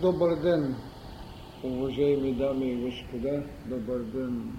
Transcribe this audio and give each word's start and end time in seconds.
Добър 0.00 0.40
ден, 0.42 0.76
уважаеми 1.62 2.32
дами 2.32 2.72
и 2.72 2.76
господа, 2.76 3.42
добър 3.66 3.98
ден, 3.98 4.52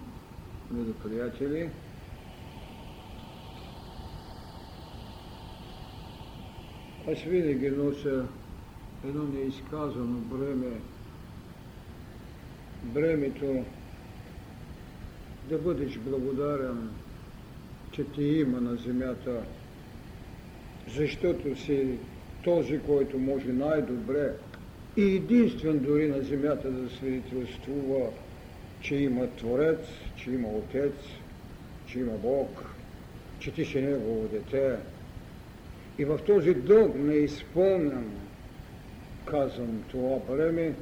мили 0.71 0.93
приятели. 1.03 1.69
Аз 7.11 7.21
винаги 7.23 7.69
нося 7.69 8.27
едно 9.07 9.23
неизказано 9.23 10.19
бреме, 10.19 10.81
бремето 12.83 13.65
да 15.49 15.57
бъдеш 15.57 15.99
благодарен, 15.99 16.89
че 17.91 18.03
ти 18.03 18.23
има 18.23 18.61
на 18.61 18.75
земята, 18.75 19.43
защото 20.87 21.55
си 21.55 21.99
този, 22.43 22.79
който 22.79 23.19
може 23.19 23.53
най-добре 23.53 24.46
и 24.97 25.15
единствен 25.15 25.79
дори 25.79 26.07
на 26.07 26.21
земята 26.21 26.71
да 26.71 26.89
свидетелствува, 26.89 28.09
че 28.81 28.95
има 28.95 29.27
Творец, 29.27 29.79
че 30.15 30.31
има 30.31 30.47
Отец, 30.47 30.93
че 31.85 31.99
има 31.99 32.11
Бог, 32.11 32.65
че 33.39 33.51
ти 33.51 33.65
си 33.65 33.81
Негово 33.81 34.27
дете. 34.27 34.75
И 35.97 36.05
в 36.05 36.19
този 36.25 36.53
дълг 36.53 36.95
не 36.95 37.13
изпълням, 37.13 38.11
казвам 39.25 39.83
това 39.91 40.17
време, 40.29 40.73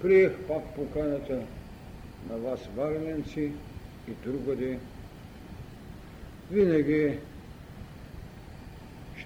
приех 0.00 0.32
пак 0.48 0.74
поканата 0.74 1.40
на 2.30 2.36
вас, 2.36 2.68
варненци 2.76 3.50
и 4.08 4.12
другаде. 4.24 4.78
Винаги 6.50 7.18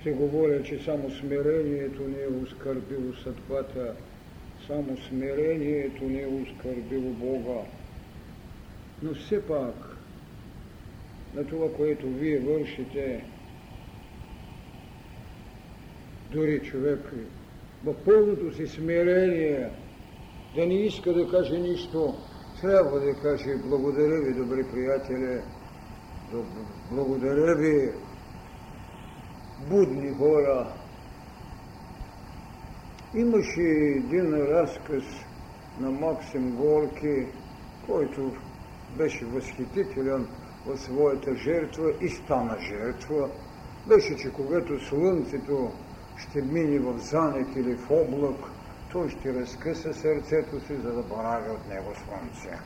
ще 0.01 0.11
говоря, 0.11 0.63
че 0.63 0.85
само 0.85 1.11
смирението 1.11 2.03
не 2.03 2.23
е 2.23 2.43
оскърбило 2.43 3.15
съдбата, 3.15 3.95
само 4.67 4.97
смирението 5.09 6.05
не 6.05 6.23
е 6.23 6.27
оскърбило 6.27 7.11
Бога. 7.11 7.61
Но 9.03 9.15
все 9.15 9.47
пак, 9.47 9.97
на 11.35 11.47
това, 11.47 11.73
което 11.73 12.09
вие 12.09 12.39
вършите, 12.39 13.25
дори 16.33 16.61
човек 16.61 17.01
в 17.85 17.95
пълното 18.05 18.55
си 18.55 18.67
смирение, 18.67 19.71
да 20.57 20.67
не 20.67 20.75
иска 20.75 21.13
да 21.13 21.31
каже 21.31 21.59
нищо, 21.59 22.15
трябва 22.61 23.01
да 23.01 23.15
каже 23.15 23.57
благодаря 23.65 24.21
ви, 24.21 24.35
добри 24.35 24.65
приятели, 24.73 25.41
благодаря 26.91 27.57
ви, 27.57 28.08
будни 29.71 30.13
хора. 30.13 30.67
Имаше 33.15 33.63
един 33.97 34.35
разказ 34.35 35.05
на 35.81 35.91
Максим 35.91 36.57
Горки, 36.57 37.27
който 37.87 38.33
беше 38.97 39.25
възхитителен 39.25 40.27
в 40.67 40.79
своята 40.79 41.35
жертва 41.35 41.93
и 42.01 42.09
стана 42.09 42.59
жертва. 42.61 43.29
Беше, 43.87 44.17
че 44.17 44.33
когато 44.33 44.81
слънцето 44.81 45.73
ще 46.17 46.43
мине 46.43 46.79
в 46.79 46.99
занек 46.99 47.57
или 47.57 47.77
в 47.77 47.91
облак, 47.91 48.51
той 48.93 49.09
ще 49.09 49.35
разкъса 49.35 49.95
сърцето 49.95 50.61
си, 50.61 50.77
за 50.77 50.93
да 50.93 51.03
борави 51.03 51.51
от 51.51 51.69
него 51.69 51.93
слънце. 51.95 52.59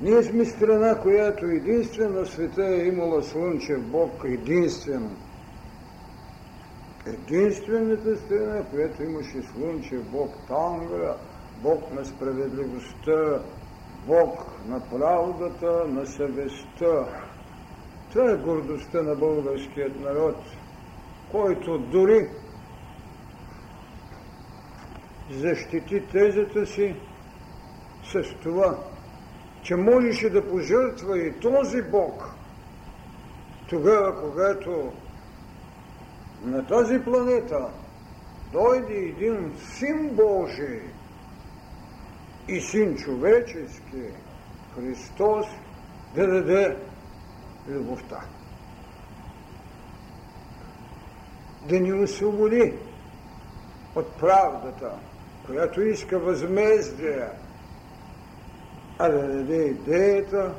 Ние 0.00 0.22
сме 0.22 0.44
страна, 0.44 1.00
която 1.02 1.46
единствено 1.46 2.26
света 2.26 2.66
е 2.66 2.86
имала 2.86 3.22
слънчев 3.22 3.90
Бог, 3.90 4.24
единствено. 4.24 5.10
Единствената 7.06 8.16
страна, 8.16 8.64
която 8.70 9.02
имаше 9.02 9.42
слънчев 9.42 10.10
Бог 10.10 10.34
Тангра, 10.48 11.16
Бог 11.62 11.94
на 11.94 12.04
справедливостта, 12.04 13.42
Бог 14.06 14.60
на 14.66 14.80
правдата, 14.90 15.88
на 15.88 16.06
съвестта. 16.06 17.06
Това 18.10 18.30
е 18.30 18.36
гордостта 18.36 19.02
на 19.02 19.14
българският 19.14 20.00
народ, 20.00 20.36
който 21.32 21.78
дори 21.78 22.28
защити 25.30 26.06
тезата 26.12 26.66
си 26.66 26.94
с 28.02 28.22
това, 28.42 28.95
че 29.66 29.76
можеше 29.76 30.30
да 30.30 30.48
пожертва 30.48 31.18
и 31.18 31.32
този 31.32 31.82
Бог, 31.82 32.34
тогава, 33.68 34.20
когато 34.20 34.92
на 36.44 36.66
тази 36.66 36.98
планета 37.04 37.68
дойде 38.52 38.94
един 38.94 39.52
син 39.58 40.10
Божий 40.12 40.80
и 42.48 42.60
син 42.60 42.96
човечески, 42.96 44.02
Христос, 44.74 45.46
да 46.14 46.26
даде 46.26 46.76
любовта. 47.68 48.20
Да 51.68 51.80
ни 51.80 51.92
освободи 51.92 52.74
от 53.94 54.16
правдата, 54.18 54.90
която 55.46 55.82
иска 55.82 56.18
възмездие, 56.18 57.28
а 58.98 59.08
да 59.08 59.28
даде 59.28 59.64
идеята, 59.64 60.54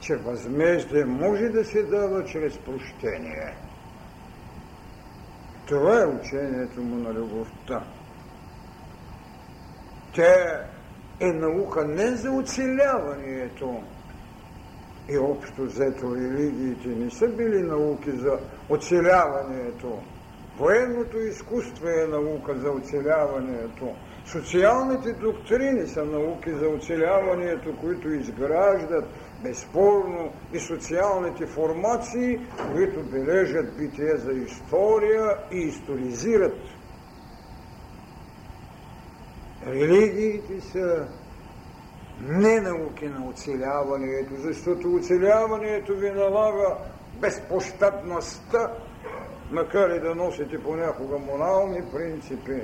че 0.00 0.16
възмездие 0.16 1.04
може 1.04 1.48
да 1.48 1.64
се 1.64 1.82
дава 1.82 2.24
чрез 2.24 2.58
прощение. 2.58 3.56
Това 5.68 6.02
е 6.02 6.06
учението 6.06 6.82
му 6.82 6.96
на 6.96 7.14
любовта. 7.14 7.84
Тя 10.14 10.66
е 11.20 11.32
наука 11.32 11.84
не 11.84 12.16
за 12.16 12.30
оцеляването. 12.30 13.82
И 15.08 15.18
общо 15.18 15.62
взето 15.62 16.16
религиите 16.16 16.88
не 16.88 17.10
са 17.10 17.28
били 17.28 17.62
науки 17.62 18.10
за 18.10 18.38
оцеляването. 18.68 19.98
Военното 20.58 21.18
изкуство 21.18 21.88
е 21.88 22.06
наука 22.06 22.54
за 22.54 22.70
оцеляването. 22.70 23.94
Социалните 24.24 25.12
доктрини 25.12 25.86
са 25.86 26.04
науки 26.04 26.50
за 26.50 26.68
оцеляването, 26.68 27.76
които 27.80 28.08
изграждат 28.08 29.04
безспорно 29.42 30.32
и 30.52 30.58
социалните 30.58 31.46
формации, 31.46 32.38
които 32.72 33.02
бележат 33.02 33.76
битие 33.76 34.16
за 34.16 34.32
история 34.32 35.38
и 35.52 35.58
историзират. 35.58 36.60
Религиите 39.66 40.60
са 40.60 41.08
не 42.20 42.60
науки 42.60 43.08
на 43.08 43.28
оцеляването, 43.28 44.34
защото 44.36 44.94
оцеляването 44.94 45.94
ви 45.94 46.10
налага 46.10 46.78
безпощадността, 47.20 48.72
макар 49.50 49.90
и 49.90 50.00
да 50.00 50.14
носите 50.14 50.62
понякога 50.62 51.18
морални 51.18 51.82
принципи 51.92 52.62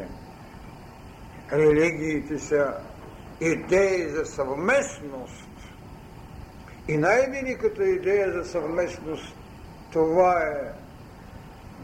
религиите 1.52 2.38
са 2.38 2.74
идеи 3.40 4.08
за 4.08 4.24
съвместност. 4.24 5.48
И 6.88 6.96
най-великата 6.96 7.84
идея 7.84 8.32
за 8.32 8.44
съвместност 8.44 9.36
това 9.92 10.42
е 10.42 10.72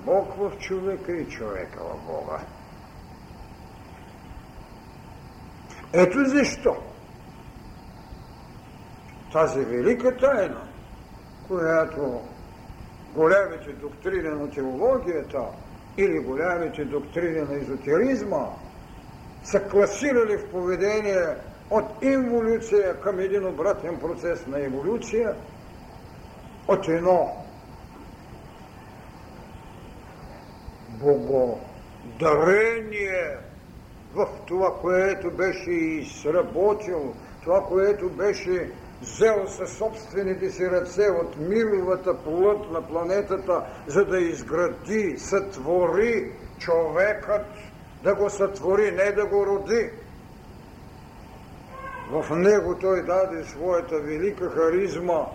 Бог 0.04 0.34
в 0.36 0.52
човека 0.58 1.12
и 1.12 1.28
човека 1.28 1.80
в 1.84 2.06
Бога. 2.06 2.40
Ето 5.92 6.24
защо 6.24 6.76
тази 9.32 9.60
велика 9.60 10.16
тайна, 10.16 10.68
която 11.48 12.20
голямите 13.14 13.72
доктрини 13.72 14.28
на 14.28 14.50
теологията 14.50 15.42
или 15.98 16.18
голямите 16.18 16.84
доктрини 16.84 17.40
на 17.40 17.56
езотеризма 17.56 18.46
са 19.44 19.68
класирали 19.68 20.36
в 20.36 20.50
поведение 20.50 21.36
от 21.70 21.84
инволюция 22.02 23.00
към 23.00 23.18
един 23.18 23.46
обратен 23.46 23.98
процес 24.00 24.46
на 24.46 24.64
еволюция, 24.64 25.36
от 26.68 26.88
едно 26.88 27.44
богодарение 32.08 33.36
в 34.14 34.26
това, 34.46 34.78
което 34.80 35.30
беше 35.30 35.70
изработил, 35.70 37.14
това, 37.42 37.64
което 37.68 38.10
беше 38.10 38.70
взел 39.00 39.46
със 39.46 39.76
собствените 39.78 40.50
си 40.50 40.70
ръце 40.70 41.10
от 41.10 41.36
миловата 41.36 42.22
плът 42.24 42.70
на 42.70 42.88
планетата, 42.88 43.66
за 43.86 44.04
да 44.04 44.18
изгради, 44.18 45.18
сътвори 45.18 46.32
човекът– 46.58 47.46
да 48.04 48.14
го 48.14 48.30
сътвори, 48.30 48.90
не 48.90 49.12
да 49.12 49.26
го 49.26 49.46
роди. 49.46 49.90
В 52.10 52.36
него 52.36 52.78
той 52.78 53.02
даде 53.02 53.44
своята 53.44 54.00
велика 54.00 54.50
харизма, 54.50 55.26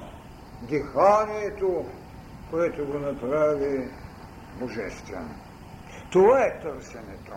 диханието, 0.61 1.85
което 2.51 2.85
го 2.85 2.99
направи 2.99 3.89
божествено. 4.59 5.35
Това 6.11 6.43
е 6.43 6.59
търсенето. 6.61 7.33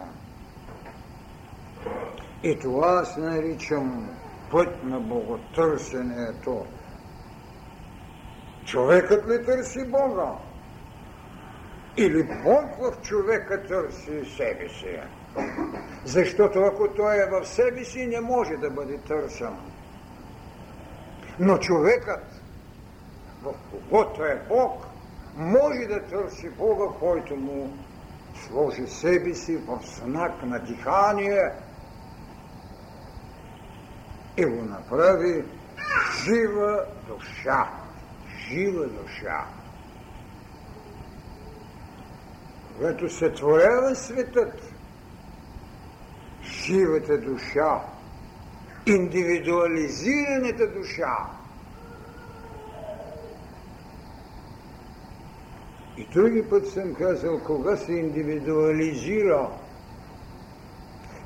И 2.43 2.59
това 2.59 2.89
аз 3.03 3.17
наричам 3.17 4.17
път 4.51 4.85
на 4.85 5.01
боготърсенето. 5.01 6.67
Човекът 8.65 9.29
ли 9.29 9.45
търси 9.45 9.85
Бога? 9.85 10.33
Или 11.97 12.23
Бог 12.23 12.65
в 12.81 13.03
човека 13.03 13.67
търси 13.67 14.35
себе 14.37 14.69
си? 14.69 15.01
Защото 16.05 16.61
ако 16.61 16.89
той 16.89 17.17
е 17.17 17.31
в 17.31 17.47
себе 17.47 17.85
си, 17.85 18.07
не 18.07 18.21
може 18.21 18.57
да 18.57 18.71
бъде 18.71 18.99
търсен. 18.99 19.57
Но 21.39 21.59
човекът, 21.59 22.43
в 23.43 23.55
когото 23.71 24.25
е 24.25 24.43
Бог, 24.49 24.87
може 25.37 25.79
да 25.79 26.03
търси 26.03 26.51
Бога, 26.51 26.85
който 27.01 27.37
му 27.37 27.73
сложи 28.47 28.87
себе 28.87 29.35
си 29.35 29.57
в 29.57 29.79
знак 29.83 30.43
на 30.43 30.59
дихание 30.59 31.53
и 34.37 34.45
го 34.45 34.63
направи 34.65 35.45
жива 36.25 36.85
душа. 37.09 37.71
Жива 38.49 38.87
душа. 38.87 39.45
Когато 42.77 43.09
се 43.09 43.31
творява 43.31 43.95
светът, 43.95 44.72
живата 46.67 47.19
душа, 47.19 47.81
индивидуализираната 48.87 50.67
душа, 50.67 51.17
И 55.97 56.07
други 56.13 56.49
път 56.51 56.69
съм 56.69 56.95
казал, 56.95 57.41
кога 57.47 57.77
се 57.77 57.93
индивидуализира. 57.93 59.49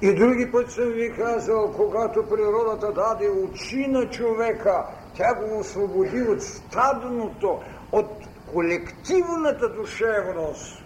И 0.02 0.14
други 0.14 0.52
път 0.52 0.70
съм 0.70 0.88
ви 0.88 1.12
казал, 1.16 1.72
когато 1.72 2.28
природата 2.28 2.92
даде 2.92 3.28
очи 3.28 3.86
на 3.88 4.10
човека, 4.10 4.86
тя 5.14 5.34
го 5.34 5.58
освободи 5.58 6.22
от 6.22 6.42
стадното, 6.42 7.60
от 7.92 8.10
колективната 8.52 9.68
душевност 9.68 10.82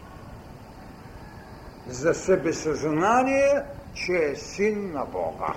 за 1.86 2.14
себесъзнание, 2.14 3.62
че 3.94 4.12
е 4.12 4.36
син 4.36 4.92
на 4.92 5.04
Бога, 5.04 5.54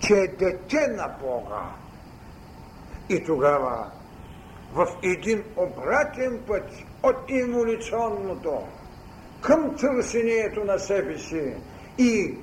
че 0.00 0.14
е 0.14 0.26
дете 0.26 0.86
на 0.88 1.16
Бога. 1.20 1.62
И 3.08 3.24
тогава 3.24 3.90
в 4.72 4.86
един 5.02 5.44
обратен 5.56 6.40
път 6.46 6.70
от 7.02 7.16
инволюционното 7.28 8.62
към 9.40 9.76
търсението 9.76 10.64
на 10.64 10.78
себе 10.78 11.18
си 11.18 11.54
и 11.98 12.34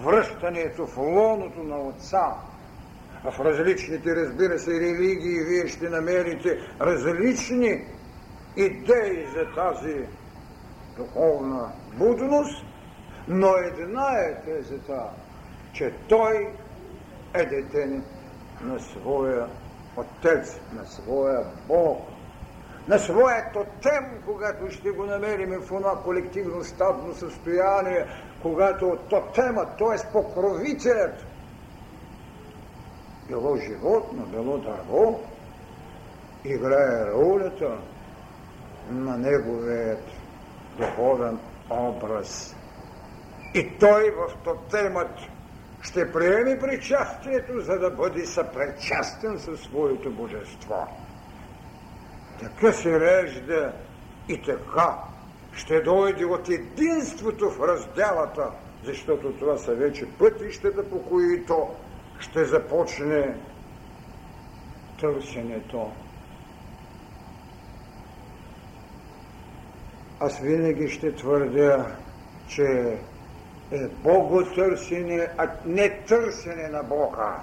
връщането 0.00 0.86
в 0.86 0.96
лоното 0.96 1.62
на 1.62 1.76
Отца. 1.76 2.34
В 3.24 3.40
различните, 3.40 4.16
разбира 4.16 4.58
се, 4.58 4.70
религии 4.70 5.44
вие 5.44 5.66
ще 5.66 5.88
намерите 5.88 6.58
различни 6.80 7.84
идеи 8.56 9.26
за 9.34 9.54
тази 9.54 10.06
духовна 10.96 11.72
будност, 11.98 12.64
но 13.28 13.56
една 13.56 14.12
е 14.12 14.42
тезата, 14.44 15.02
че 15.72 15.92
той 16.08 16.50
е 17.34 17.44
дете 17.44 18.00
на 18.60 18.80
своя 18.80 19.46
Отец, 19.96 20.60
на 20.72 20.86
своя 20.86 21.44
Бог, 21.68 22.08
на 22.88 22.98
своя 22.98 23.52
тотем, 23.52 24.22
когато 24.26 24.70
ще 24.70 24.90
го 24.90 25.04
намерим 25.04 25.60
в 25.60 25.66
това 25.66 26.02
колективно 26.04 26.64
стадно 26.64 27.14
състояние, 27.14 28.06
когато 28.42 28.98
тотемът, 29.10 29.68
т.е. 29.78 30.12
покровителят, 30.12 31.26
било 33.28 33.56
животно, 33.56 34.26
било 34.26 34.58
дърво, 34.58 35.20
играе 36.44 37.12
ролята 37.12 37.78
на 38.90 39.18
неговият 39.18 40.04
духовен 40.78 41.38
образ. 41.70 42.57
И 43.58 43.78
той 43.80 44.10
в 44.10 44.36
тотемът 44.44 45.10
ще 45.82 46.12
приеме 46.12 46.58
причастието, 46.58 47.60
за 47.60 47.78
да 47.78 47.90
бъде 47.90 48.26
съпричастен 48.26 49.38
със 49.38 49.60
своето 49.60 50.10
божество. 50.10 50.86
Така 52.40 52.72
се 52.72 53.00
режда 53.00 53.72
и 54.28 54.42
така 54.42 54.98
ще 55.52 55.80
дойде 55.80 56.24
от 56.24 56.48
единството 56.48 57.50
в 57.50 57.68
разделата, 57.68 58.50
защото 58.84 59.32
това 59.32 59.56
са 59.56 59.74
вече 59.74 60.06
пътищата, 60.18 60.90
по 60.90 61.02
които 61.02 61.68
ще 62.18 62.44
започне 62.44 63.36
търсенето. 65.00 65.92
Аз 70.20 70.40
винаги 70.40 70.88
ще 70.88 71.14
твърдя, 71.14 71.96
че 72.48 72.98
е 73.72 73.88
боготърсене, 73.88 75.28
а 75.38 75.50
не 75.64 76.00
търсене 76.08 76.68
на 76.68 76.82
Бога. 76.82 77.42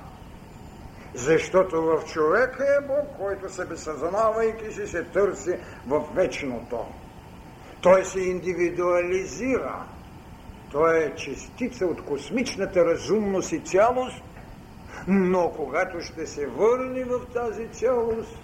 Защото 1.13 1.81
в 1.81 2.04
човека 2.06 2.63
е 2.63 2.88
Бог, 2.88 3.18
който 3.19 3.54
се 3.54 3.66
безсъзнавайки 3.66 4.74
си 4.74 4.88
се 4.88 5.04
търси 5.04 5.57
в 5.88 6.04
вечното. 6.16 6.86
Той 7.81 8.06
се 8.06 8.19
индивидуализира. 8.19 9.83
Той 10.72 11.04
е 11.04 11.16
частица 11.16 11.86
от 11.86 12.06
космичната 12.06 12.86
разумност 12.86 13.51
и 13.51 13.60
цялост, 13.60 14.24
но 15.07 15.51
когато 15.56 16.01
ще 16.01 16.28
се 16.28 16.48
върне 16.48 17.04
в 17.04 17.19
тази 17.33 17.68
цялост, 17.68 18.38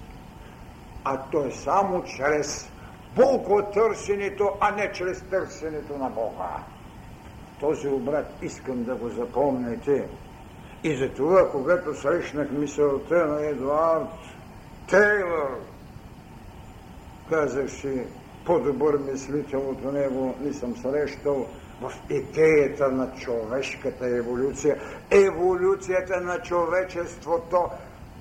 а 1.03 1.17
то 1.31 1.45
е 1.45 1.51
само 1.51 2.03
чрез 2.03 2.71
Боготърсенето, 3.15 4.51
а 4.59 4.71
не 4.71 4.91
чрез 4.91 5.21
търсенето 5.21 5.97
на 5.97 6.09
Бога. 6.09 6.63
Този 7.61 7.87
обрат 7.87 8.27
искам 8.41 8.83
да 8.83 8.95
го 8.95 9.09
запомните. 9.09 10.07
И 10.83 10.97
затова, 10.97 11.51
когато 11.51 11.95
срещнах 11.95 12.51
мисълта 12.51 13.27
на 13.27 13.45
Едуард 13.45 14.09
Тейлър, 14.89 15.51
казах 17.29 17.71
си, 17.71 18.03
по-добър 18.45 18.97
мислител 18.97 19.69
от 19.69 19.93
него 19.93 20.35
не 20.41 20.53
съм 20.53 20.77
срещал 20.77 21.47
в 21.81 21.91
идеята 22.09 22.91
на 22.91 23.11
човешката 23.15 24.07
еволюция. 24.07 24.77
Еволюцията 25.11 26.21
на 26.21 26.41
човечеството 26.41 27.69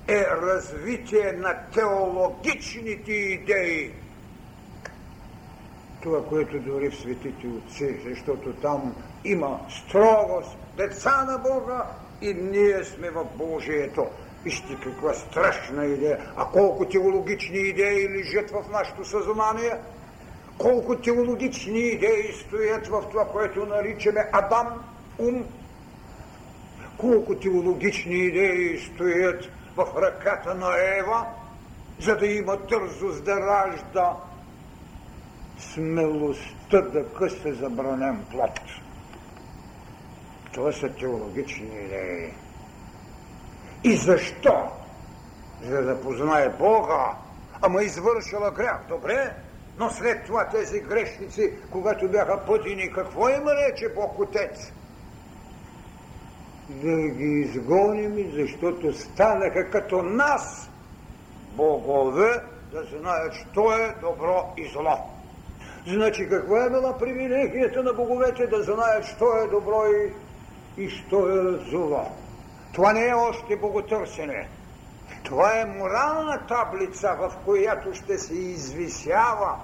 е 0.07 0.25
развитие 0.25 1.31
на 1.31 1.55
теологичните 1.73 3.11
идеи. 3.11 3.93
Това, 6.03 6.25
което 6.25 6.59
дори 6.59 6.89
в 6.89 6.95
светите 6.95 7.47
отци, 7.47 8.01
защото 8.05 8.53
там 8.53 8.95
има 9.23 9.59
строгост, 9.69 10.57
деца 10.77 11.25
на 11.25 11.37
Бога 11.37 11.85
и 12.21 12.33
ние 12.33 12.83
сме 12.83 13.09
в 13.09 13.25
Божието. 13.35 14.07
Вижте 14.43 14.77
каква 14.83 15.13
страшна 15.13 15.85
идея. 15.85 16.19
А 16.37 16.45
колко 16.45 16.85
теологични 16.85 17.57
идеи 17.57 18.09
лежат 18.09 18.51
в 18.51 18.63
нашето 18.71 19.05
съзнание, 19.05 19.73
колко 20.57 20.95
теологични 20.95 21.79
идеи 21.79 22.33
стоят 22.33 22.87
в 22.87 23.03
това, 23.11 23.27
което 23.27 23.65
наричаме 23.65 24.29
Адам, 24.31 24.67
ум, 25.19 25.45
колко 26.97 27.35
теологични 27.35 28.15
идеи 28.15 28.79
стоят 28.79 29.49
в 29.75 29.87
ръката 30.01 30.55
на 30.55 30.97
Ева, 30.97 31.25
за 31.99 32.17
да 32.17 32.27
има 32.27 32.57
дързост 32.57 33.23
да 33.23 33.39
ражда 33.39 34.13
смелостта 35.59 36.81
да 36.81 37.13
къса 37.13 37.53
забранен 37.53 38.25
плод. 38.31 38.59
Това 40.53 40.71
са 40.71 40.89
теологични 40.89 41.65
идеи. 41.85 42.33
И 43.83 43.97
защо? 43.97 44.71
За 45.63 45.81
да 45.81 46.01
познае 46.01 46.49
Бога, 46.49 47.15
ама 47.61 47.83
извършила 47.83 48.51
грях. 48.51 48.79
Добре, 48.89 49.33
но 49.79 49.89
след 49.89 50.25
това 50.25 50.49
тези 50.49 50.79
грешници, 50.79 51.53
когато 51.71 52.09
бяха 52.09 52.45
пътини, 52.45 52.91
какво 52.91 53.29
им 53.29 53.43
рече 53.47 53.93
Бог 53.95 54.19
Отец? 54.19 54.71
Да 56.69 56.97
ги 56.97 57.23
изгоним, 57.23 58.31
защото 58.33 58.93
станаха 58.93 59.69
като 59.69 60.01
нас, 60.01 60.69
богове, 61.55 62.41
да 62.71 62.83
знаят, 62.83 63.33
що 63.33 63.73
е 63.73 63.95
добро 64.01 64.53
и 64.57 64.69
зло. 64.73 64.97
Значи, 65.87 66.29
каква 66.29 66.65
е 66.65 66.69
била 66.69 66.97
привилегията 66.97 67.83
на 67.83 67.93
боговете 67.93 68.47
да 68.47 68.63
знаят, 68.63 69.05
що 69.05 69.25
е 69.37 69.47
добро 69.47 69.85
и 69.85 70.13
и 70.81 70.89
що 70.89 71.29
е 71.29 71.69
зло. 71.69 72.11
Това 72.73 72.93
не 72.93 73.07
е 73.07 73.13
още 73.13 73.55
боготърсене. 73.55 74.47
Това 75.23 75.59
е 75.59 75.65
морална 75.65 76.47
таблица, 76.47 77.15
в 77.19 77.33
която 77.45 77.93
ще 77.93 78.17
се 78.17 78.33
извисява 78.33 79.55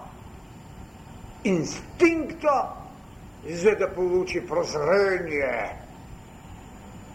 инстинкта 1.43 2.63
за 3.49 3.75
да 3.75 3.93
получи 3.93 4.47
прозрение. 4.47 5.75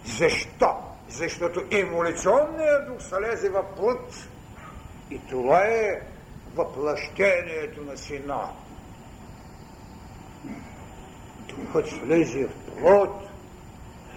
Защо? 0.05 0.77
Защото 1.09 1.63
еволюционният 1.71 2.87
дух 2.87 3.03
се 3.03 3.21
лезе 3.21 3.49
в 3.49 3.65
плът. 3.77 4.29
И 5.11 5.19
това 5.19 5.65
е 5.65 6.01
въплъщението 6.55 7.83
на 7.83 7.97
сина. 7.97 8.41
Духът 11.49 11.89
слезе 11.89 12.47
в 12.47 12.81
плът. 12.81 13.32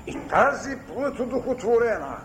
И 0.07 0.27
тази 0.29 0.77
плът 0.87 1.19
удохотворена, 1.19 2.17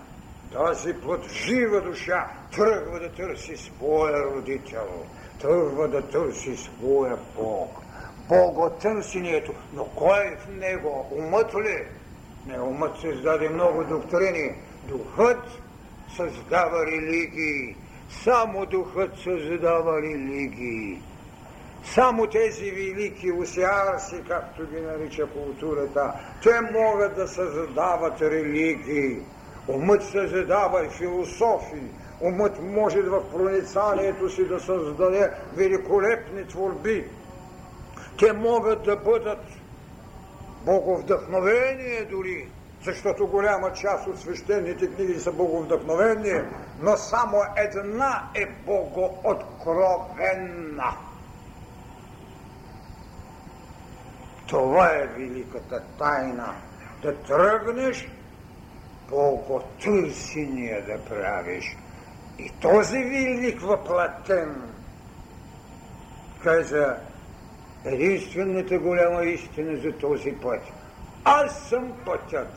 тази 0.53 0.95
плът 0.95 1.33
жива 1.33 1.81
душа 1.81 2.27
тръгва 2.53 3.01
да 3.01 3.13
търси 3.13 3.57
своя 3.57 4.25
родител, 4.25 5.05
тръгва 5.41 5.89
да 5.89 6.09
търси 6.09 6.57
своя 6.57 7.19
Бог. 7.37 7.79
Боготърсението, 8.29 9.55
но 9.73 9.85
кой 9.85 10.19
е 10.19 10.37
в 10.37 10.49
него? 10.49 11.07
Умът 11.11 11.55
ли? 11.55 11.87
Не, 12.47 12.61
умът 12.61 12.97
създаде 12.99 13.49
много 13.49 13.85
доктрини. 13.85 14.55
Духът 14.89 15.45
създава 16.17 16.87
религии. 16.87 17.77
Само 18.25 18.67
духът 18.67 19.19
създава 19.19 20.03
религии. 20.03 21.03
Само 21.85 22.27
тези 22.27 22.71
велики 22.71 23.33
усярси, 23.33 24.23
както 24.29 24.67
ги 24.67 24.81
нарича 24.81 25.27
културата, 25.27 26.15
те 26.43 26.61
могат 26.61 27.15
да 27.15 27.29
създават 27.29 28.23
религии. 28.23 29.23
Умът 29.69 30.03
създава 30.03 30.85
и 30.85 30.89
философии. 30.89 31.89
Умът 32.21 32.63
може 32.63 33.03
в 33.03 33.31
проницанието 33.31 34.29
си 34.29 34.45
да 34.45 34.61
създаде 34.61 35.31
великолепни 35.57 36.49
творби. 36.49 37.09
Те 38.19 38.33
могат 38.33 38.85
да 38.85 38.97
бъдат 38.97 39.45
боговдъхновение 40.65 42.05
дори, 42.11 42.49
защото 42.85 43.27
голяма 43.27 43.73
част 43.73 44.07
от 44.07 44.19
свещените 44.19 44.95
книги 44.95 45.21
са 45.21 45.33
боговдъхновение, 45.33 46.45
но 46.83 46.97
само 46.97 47.43
една 47.57 48.23
е 48.35 48.47
богооткровенна. 48.67 51.10
Това 54.51 54.87
е 54.87 55.07
великата 55.07 55.83
тайна. 55.99 56.55
Да 57.03 57.17
тръгнеш 57.17 58.09
боготърсение 59.11 60.83
да 60.83 61.05
правиш. 61.05 61.77
И 62.39 62.51
този 62.61 62.99
велик 62.99 63.61
въплатен 63.61 64.63
каза 66.43 66.97
единствената 67.85 68.79
голяма 68.79 69.25
истина 69.25 69.77
за 69.77 69.93
този 69.93 70.33
път. 70.43 70.63
Аз 71.25 71.69
съм 71.69 71.93
пътят. 72.07 72.55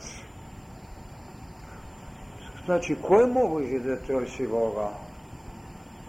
Значи, 2.65 2.97
кой 3.01 3.25
може 3.25 3.79
да 3.79 4.01
търси 4.01 4.47
Бога? 4.47 4.87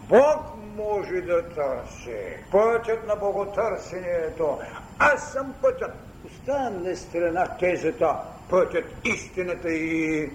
Бог 0.09 0.41
може 0.77 1.21
да 1.21 1.49
търси. 1.49 2.37
Пътят 2.51 3.07
на 3.07 3.17
боготърсението. 3.17 4.59
Аз 4.99 5.33
съм 5.33 5.55
пътят. 5.63 5.93
Оставям 6.27 6.83
на 6.83 6.97
страна 6.97 7.57
тезата, 7.59 8.19
пътят, 8.51 8.85
истината 9.05 9.73
и 9.73 10.31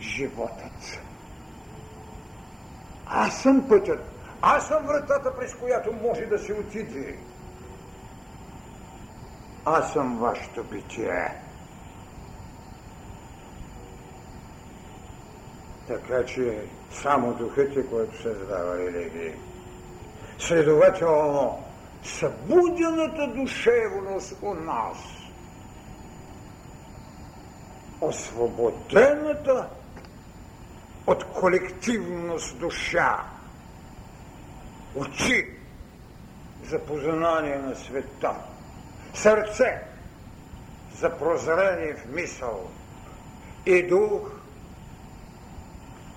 животът. 0.00 1.00
Аз 3.06 3.42
съм 3.42 3.68
пътят. 3.68 4.00
Аз 4.42 4.68
съм 4.68 4.86
вратата, 4.86 5.36
през 5.36 5.54
която 5.54 5.92
може 5.92 6.26
да 6.26 6.38
се 6.38 6.52
отиде. 6.52 7.18
Аз 9.64 9.92
съм 9.92 10.18
вашето 10.18 10.64
битие. 10.64 11.34
Така 15.88 16.24
че 16.24 16.64
само 17.02 17.34
духът 17.34 17.76
е, 17.76 17.86
който 17.86 18.22
създава 18.22 18.78
религии. 18.78 19.32
Следователно, 20.38 21.65
събудената 22.06 23.26
душевност 23.26 24.34
у 24.42 24.54
нас, 24.54 24.98
освободената 28.00 29.68
от 31.06 31.24
колективност 31.24 32.58
душа, 32.58 33.24
очи 34.94 35.56
за 36.64 36.78
познание 36.78 37.56
на 37.56 37.74
света, 37.74 38.34
сърце 39.14 39.82
за 40.98 41.18
прозрение 41.18 41.94
в 41.94 42.06
мисъл. 42.12 42.70
И 43.66 43.82
дух 43.82 44.30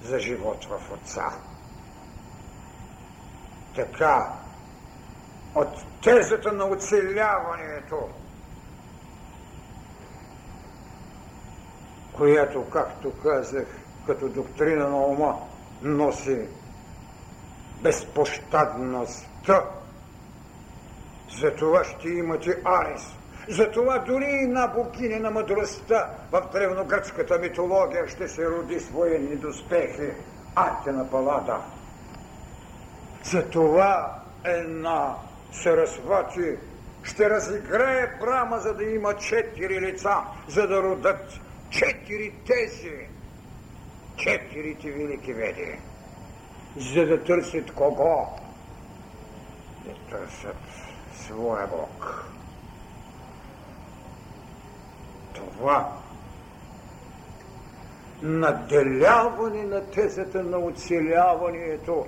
за 0.03 0.19
живот 0.19 0.65
в 0.65 0.91
Отца. 0.91 1.31
Така, 3.75 4.38
от 5.55 6.01
тезата 6.01 6.51
на 6.51 6.65
оцеляването, 6.65 8.09
която, 12.13 12.65
както 12.69 13.11
казах, 13.23 13.67
като 14.05 14.29
доктрина 14.29 14.89
на 14.89 14.97
ума, 14.97 15.35
носи 15.81 16.47
безпощадността. 17.81 19.63
За 21.39 21.55
това 21.55 21.83
ще 21.83 22.09
имате 22.09 22.61
Арис. 22.65 23.15
Затова 23.49 23.97
дори 23.97 24.25
и 24.43 24.47
на 24.47 24.67
богиня 24.67 25.19
на 25.19 25.31
мъдростта 25.31 26.09
в 26.31 26.49
древногръцката 26.53 27.39
митология 27.39 28.07
ще 28.07 28.27
се 28.27 28.49
роди 28.49 28.79
с 28.79 28.89
военни 28.89 29.35
доспехи 29.35 30.11
Атена 30.55 31.09
Палада. 31.09 31.57
Затова 33.23 34.19
една 34.43 35.15
се 35.51 35.77
разхвати, 35.77 36.57
ще 37.03 37.29
разиграе 37.29 38.17
брама, 38.19 38.59
за 38.59 38.73
да 38.73 38.83
има 38.83 39.13
четири 39.13 39.81
лица, 39.81 40.15
за 40.47 40.67
да 40.67 40.83
родат 40.83 41.39
четири 41.69 42.33
тези, 42.47 43.07
четирите 44.15 44.91
велики 44.91 45.33
веди 45.33 45.79
за 46.77 47.05
да 47.05 47.23
търсят 47.23 47.71
кого? 47.71 48.27
Да 49.85 50.17
търсят 50.17 50.57
своя 51.13 51.67
Бог. 51.67 52.25
Това 55.33 55.99
наделяване 58.21 59.63
на 59.63 59.85
тезата 59.85 60.43
на 60.43 60.57
оцеляването, 60.57 62.05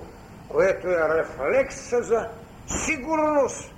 което 0.48 0.88
е 0.88 1.18
рефлекса 1.18 2.02
за 2.02 2.28
сигурност, 2.66 3.74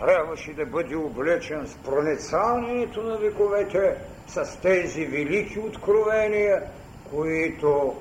трябваше 0.00 0.52
да 0.52 0.66
бъде 0.66 0.96
облечен 0.96 1.66
с 1.66 1.74
проницанието 1.74 3.02
на 3.02 3.16
вековете, 3.16 3.96
с 4.26 4.60
тези 4.62 5.06
велики 5.06 5.58
откровения, 5.58 6.62
които 7.10 7.96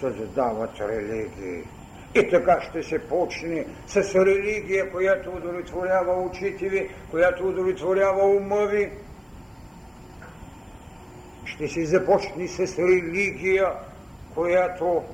създават 0.00 0.80
религии. 0.80 1.64
И 2.14 2.30
така 2.30 2.60
ще 2.60 2.82
се 2.82 3.08
почне 3.08 3.66
с 3.86 4.14
религия, 4.14 4.90
която 4.90 5.30
удовлетворява 5.30 6.22
очите 6.22 6.68
ви, 6.68 6.90
която 7.10 7.48
удовлетворява 7.48 8.26
ума 8.26 8.66
ви. 8.66 8.90
Ще 11.44 11.68
се 11.68 11.84
започне 11.84 12.48
с 12.48 12.78
религия, 12.78 13.72
която 14.34 15.04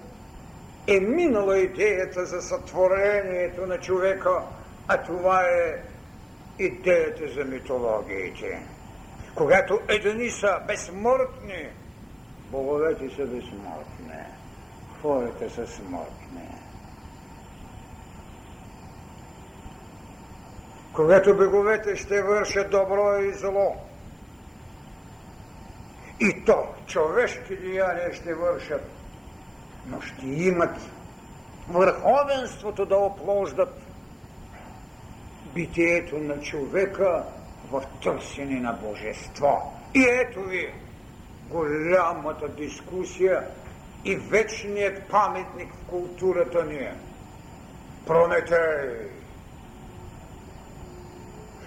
е 0.87 1.00
минала 1.00 1.59
идеята 1.59 2.26
за 2.26 2.43
сътворението 2.43 3.67
на 3.67 3.81
човека, 3.81 4.43
а 4.88 5.03
това 5.03 5.43
е 5.43 5.83
идеята 6.59 7.29
за 7.29 7.45
митологиите. 7.45 8.67
Когато 9.35 9.81
едни 9.88 10.31
са 10.31 10.61
безсмъртни, 10.67 11.69
боговете 12.50 13.17
са 13.17 13.26
безсмъртни 13.26 14.25
хората 15.05 15.50
са 15.50 15.67
смъртни. 15.67 16.49
Когато 20.93 21.37
беговете 21.37 21.97
ще 21.97 22.23
вършат 22.23 22.71
добро 22.71 23.19
и 23.19 23.33
зло, 23.33 23.76
и 26.21 26.45
то 26.45 26.67
човешки 26.87 27.57
деяния 27.57 28.12
ще 28.12 28.35
вършат, 28.35 28.94
но 29.87 30.00
ще 30.00 30.26
имат 30.26 30.76
върховенството 31.69 32.87
да 32.87 32.97
оплождат 32.97 33.81
битието 35.55 36.19
на 36.19 36.41
човека 36.41 37.25
в 37.71 37.83
търсене 38.03 38.61
на 38.61 38.73
божество. 38.73 39.73
И 39.95 40.07
ето 40.09 40.41
ви 40.41 40.75
голямата 41.50 42.49
дискусия 42.49 43.47
и 44.05 44.17
вечният 44.17 45.09
паметник 45.09 45.73
в 45.73 45.87
културата 45.91 46.64
ни 46.64 46.76
е. 46.76 46.95
Прометей. 48.07 49.09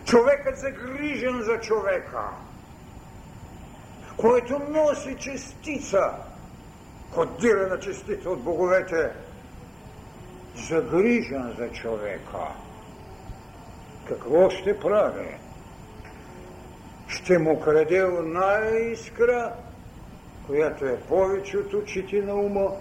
човекът 0.07 0.57
загрижен 0.57 1.41
за 1.41 1.59
човека, 1.59 2.23
който 4.17 4.61
носи 4.69 5.15
частица, 5.19 6.11
кодирана 7.13 7.79
частица 7.79 8.29
от 8.29 8.41
боговете, 8.41 9.11
загрижен 10.55 11.55
за 11.57 11.69
човека. 11.69 12.47
Какво 14.07 14.49
ще 14.49 14.79
прави? 14.79 15.37
Ще 17.07 17.37
му 17.37 17.59
краде 17.59 17.97
една 17.97 18.59
искра, 18.91 19.53
която 20.47 20.85
е 20.85 20.99
повече 20.99 21.57
от 21.57 21.73
очите 21.73 22.21
на 22.21 22.35
ума, 22.35 22.71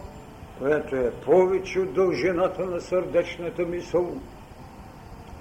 която 0.58 0.96
е 0.96 1.10
повече 1.10 1.80
от 1.80 1.94
дължината 1.94 2.66
на 2.66 2.80
сърдечната 2.80 3.62
мисъл, 3.62 4.16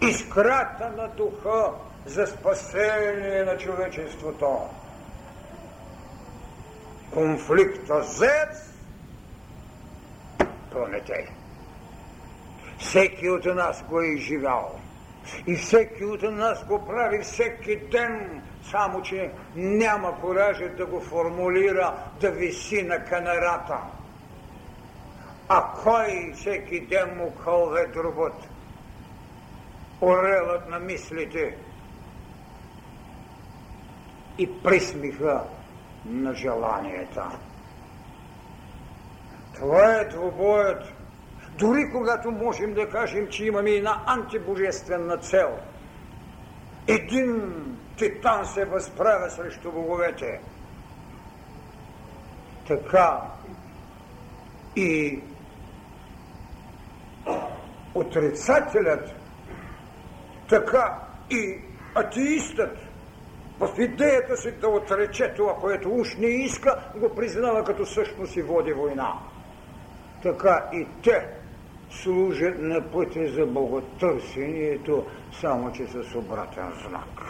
искрата 0.01 0.91
на 0.97 1.07
духа 1.07 1.71
за 2.05 2.27
спасение 2.27 3.43
на 3.43 3.57
човечеството. 3.57 4.59
Конфликта 7.13 8.03
Зец 8.03 8.74
Прометей. 10.75 11.25
Всеки 12.77 13.29
от 13.29 13.45
нас 13.45 13.83
го 13.83 14.01
е 14.01 14.05
изживял. 14.05 14.79
И 15.47 15.55
всеки 15.55 16.05
от 16.05 16.21
нас 16.21 16.65
го 16.65 16.85
прави 16.85 17.23
всеки 17.23 17.75
ден, 17.75 18.41
само 18.71 19.01
че 19.01 19.31
няма 19.55 20.21
коража 20.21 20.69
да 20.69 20.85
го 20.85 21.01
формулира, 21.01 21.95
да 22.21 22.31
виси 22.31 22.83
на 22.83 23.05
канарата. 23.05 23.77
А 25.49 25.73
кой 25.83 26.33
всеки 26.35 26.85
ден 26.85 27.17
му 27.17 27.35
кълве 27.43 27.87
другот? 27.87 28.47
Орелът 30.01 30.69
на 30.69 30.79
мислите 30.79 31.57
и 34.37 34.63
присмиха 34.63 35.43
на 36.05 36.33
желанията. 36.33 37.25
Това 39.55 39.95
е 39.95 40.05
двобоят. 40.05 40.83
Дори 41.57 41.91
когато 41.91 42.31
можем 42.31 42.73
да 42.73 42.89
кажем, 42.89 43.27
че 43.27 43.45
имаме 43.45 43.71
една 43.71 44.03
антибожествена 44.05 45.17
цел. 45.17 45.57
Един 46.87 47.53
титан 47.97 48.45
се 48.45 48.65
възправя 48.65 49.29
срещу 49.29 49.71
боговете. 49.71 50.41
Така 52.67 53.21
и 54.75 55.19
отрицателят, 57.95 59.09
така 60.49 60.99
и 61.29 61.61
атеистът 61.95 62.77
в 63.59 63.69
идеята 63.79 64.37
си 64.37 64.51
да 64.51 64.67
отрече 64.67 65.33
това, 65.33 65.55
което 65.55 65.89
уж 65.89 66.15
не 66.15 66.27
иска, 66.27 66.91
го 66.95 67.15
признава 67.15 67.63
като 67.63 67.85
същност 67.85 68.35
и 68.35 68.41
води 68.41 68.73
война. 68.73 69.13
Така 70.25 70.69
и 70.73 70.87
те 71.03 71.27
служат 71.89 72.59
на 72.59 72.91
пътя 72.91 73.27
за 73.27 73.45
боготърсението, 73.45 75.05
само 75.41 75.71
че 75.71 75.87
с 75.87 76.15
обратен 76.15 76.73
знак. 76.87 77.21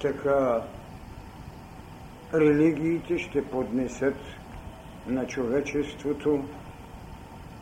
Така 0.00 0.62
религиите 2.34 3.18
ще 3.18 3.50
поднесат 3.50 4.16
на 5.06 5.26
човечеството 5.26 6.44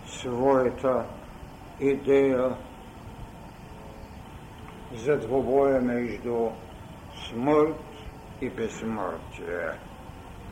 своята 0.06 1.04
идея 1.80 2.56
за 4.94 5.16
двобоя 5.18 5.80
между 5.80 6.48
смърт 7.28 7.87
и 8.40 8.50
безсмъртие. 8.50 9.70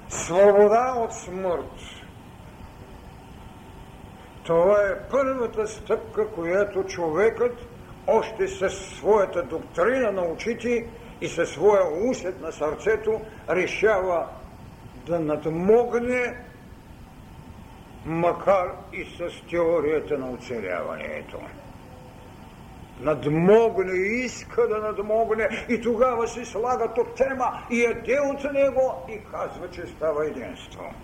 Свобода 0.09 0.95
от 0.97 1.13
смърт. 1.13 1.73
Това 4.43 4.83
е 4.83 5.09
първата 5.11 5.67
стъпка, 5.67 6.31
която 6.31 6.85
човекът 6.85 7.59
още 8.07 8.49
със 8.49 8.75
своята 8.75 9.43
доктрина 9.43 10.11
на 10.11 10.23
очите 10.23 10.87
и 11.21 11.29
със 11.29 11.51
своя 11.51 12.11
усет 12.11 12.41
на 12.41 12.53
сърцето 12.53 13.21
решава 13.51 14.27
да 14.95 15.21
надмогне 15.21 16.37
макар 18.05 18.77
и 18.93 19.05
с 19.05 19.47
теорията 19.51 20.19
на 20.19 20.31
оцеляването. 20.31 21.39
Надмогне, 23.01 23.93
иска 23.93 24.69
да 24.69 24.79
надмогне 24.79 25.49
и 25.69 25.81
тогава 25.81 26.29
се 26.29 26.45
слага 26.45 26.89
от 26.99 27.15
тема 27.15 27.67
и 27.71 27.85
е 27.85 28.21
от 28.21 28.53
него 28.53 29.07
и 29.09 29.21
казва, 29.31 29.71
че 29.71 29.87
става 29.87 30.27
единство. 30.27 30.95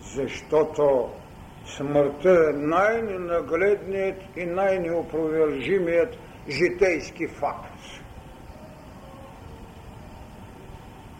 Защото 0.00 1.10
смъртта 1.66 2.50
е 2.50 2.56
най-ненагледният 2.56 4.22
и 4.36 4.46
най-неопровержимият 4.46 6.16
житейски 6.48 7.28
факт. 7.28 7.80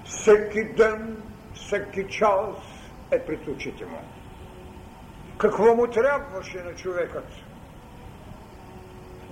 Всеки 0.04 0.64
ден, 0.64 1.22
всеки 1.54 2.08
час 2.08 2.56
е 3.10 3.18
пред 3.18 3.48
очите 3.48 3.84
му. 3.84 3.98
Какво 5.38 5.74
му 5.74 5.86
трябваше 5.86 6.62
на 6.62 6.74
човекът? 6.74 7.28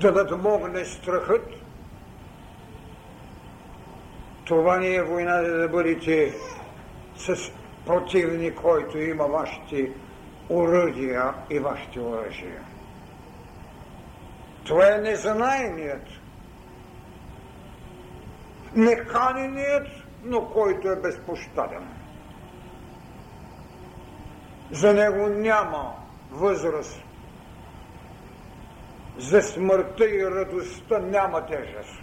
Да 0.01 0.13
надмогне 0.13 0.85
страхът. 0.85 1.47
Това 4.45 4.77
не 4.77 4.95
е 4.95 5.03
война 5.03 5.43
да 5.43 5.69
бъдете 5.69 6.35
с 7.17 7.37
противник, 7.87 8.55
който 8.55 8.99
има 8.99 9.25
вашите 9.25 9.93
оръдия 10.51 11.35
и 11.51 11.59
вашите 11.59 12.01
оръжия. 12.01 12.63
Това 14.65 14.95
е 14.95 14.99
незанайният, 14.99 16.07
неканеният, 18.75 19.89
но 20.23 20.49
който 20.51 20.89
е 20.89 20.97
безпощаден. 20.97 21.94
За 24.71 24.95
него 24.95 25.27
няма 25.27 25.95
възраст. 26.31 27.03
За 29.19 29.43
смъртта 29.43 30.05
и 30.05 30.27
радостта 30.27 30.99
няма 30.99 31.47
тежест. 31.47 31.95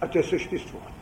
А 0.00 0.08
те 0.08 0.22
съществуват. 0.22 0.92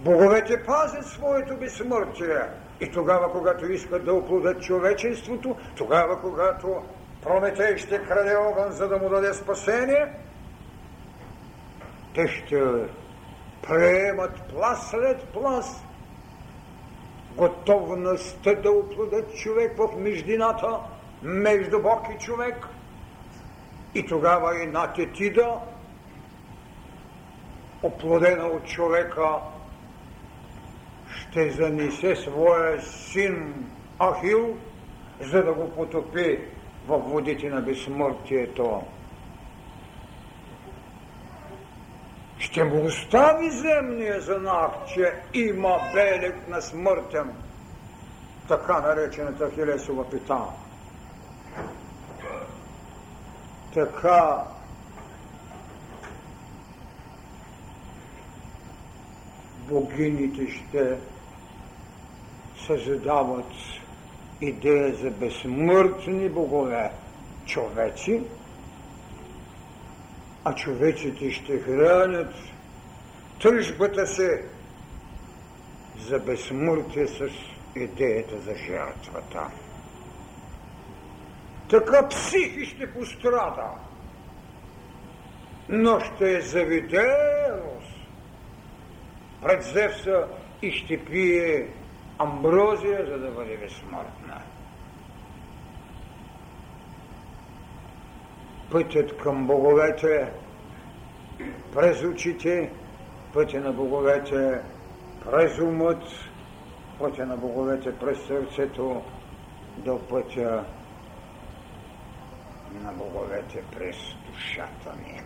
Боговете 0.00 0.62
пазят 0.66 1.06
своето 1.06 1.56
безсмъртие. 1.56 2.40
И 2.80 2.90
тогава, 2.90 3.32
когато 3.32 3.72
искат 3.72 4.04
да 4.04 4.14
оплодят 4.14 4.62
човечеството, 4.62 5.56
тогава, 5.76 6.20
когато 6.20 6.82
Прометей 7.24 7.76
ще 7.76 8.02
краде 8.02 8.36
огън, 8.36 8.72
за 8.72 8.88
да 8.88 8.98
му 8.98 9.08
даде 9.08 9.34
спасение– 9.34 10.12
те 12.14 12.26
ще 12.28 12.64
приемат 13.66 14.42
плас 14.48 14.90
след 14.90 15.24
плас 15.24 15.84
готовността 17.36 18.54
да 18.54 18.70
оплодят 18.70 19.34
човек 19.34 19.76
в 19.78 19.88
междината 19.96 20.78
между 21.22 21.82
Бог 21.82 22.06
и 22.14 22.24
човек. 22.24 22.66
И 23.94 24.06
тогава 24.06 24.62
и 24.62 24.66
Натетида, 24.66 25.54
оплодена 27.82 28.46
от 28.46 28.66
човека, 28.66 29.28
ще 31.08 31.50
занесе 31.50 32.16
своя 32.16 32.82
син 32.82 33.66
Ахил, 33.98 34.56
за 35.20 35.42
да 35.44 35.52
го 35.52 35.70
потопи 35.70 36.38
във 36.88 37.10
водите 37.10 37.50
на 37.50 37.60
безсмъртието. 37.60 38.82
Ще 42.44 42.64
му 42.64 42.84
остави 42.84 43.50
земния 43.50 44.20
знак, 44.20 44.70
че 44.94 45.12
има 45.34 45.90
белег 45.92 46.48
на 46.48 46.62
смъртен, 46.62 47.32
така 48.48 48.80
наречената 48.80 49.50
Хилесова 49.50 50.10
пита. 50.10 50.38
Така. 53.74 54.44
Богините 59.68 60.48
ще 60.48 60.98
създават 62.66 63.52
идея 64.40 64.94
за 64.94 65.10
безсмъртни 65.10 66.28
богове, 66.28 66.90
човеци, 67.46 68.22
а 70.44 70.54
човеците 70.54 71.30
ще 71.30 71.58
хранят 71.58 72.34
тъжбата 73.40 74.06
се 74.06 74.44
за 75.98 76.18
безсмъртие 76.18 77.06
с 77.06 77.28
идеята 77.76 78.40
за 78.40 78.54
жертвата. 78.54 79.50
Така 81.70 82.08
психи 82.08 82.66
ще 82.66 82.92
пострада, 82.92 83.70
но 85.68 86.00
ще 86.00 86.36
е 86.36 86.40
завиденост 86.40 87.94
пред 89.42 89.62
Зевса 89.62 90.28
и 90.62 90.72
ще 90.72 91.04
пие 91.04 91.68
амброзия, 92.18 93.06
за 93.06 93.18
да 93.18 93.30
бъде 93.30 93.56
безсмъртна. 93.56 94.42
Пътят 98.74 99.16
към 99.16 99.46
боговете 99.46 100.32
през 101.74 102.02
очите, 102.02 102.72
пътя 103.32 103.60
на 103.60 103.72
боговете 103.72 104.60
през 105.24 105.58
умът, 105.58 106.02
пътя 106.98 107.26
на 107.26 107.36
боговете 107.36 107.98
през 107.98 108.18
сърцето, 108.26 109.02
до 109.76 110.08
пътя 110.08 110.64
на 112.82 112.92
боговете 112.92 113.62
през 113.76 113.96
душата 114.26 114.92
ми. 115.02 115.20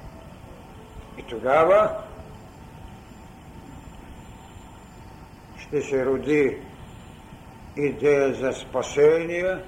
И 1.18 1.22
тогава 1.22 1.96
ще 5.58 5.82
се 5.82 6.06
роди 6.06 6.56
идея 7.76 8.34
за 8.34 8.52
спасение, 8.52 9.58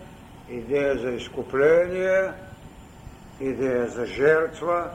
идея 0.49 0.99
за 0.99 1.11
изкупление, 1.11 2.33
идея 3.41 3.89
за 3.89 4.07
жертва. 4.07 4.91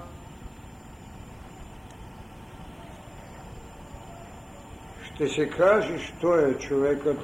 Ще 5.04 5.28
се 5.28 5.50
каже, 5.50 6.00
що 6.00 6.36
е 6.36 6.54
човекът. 6.54 7.18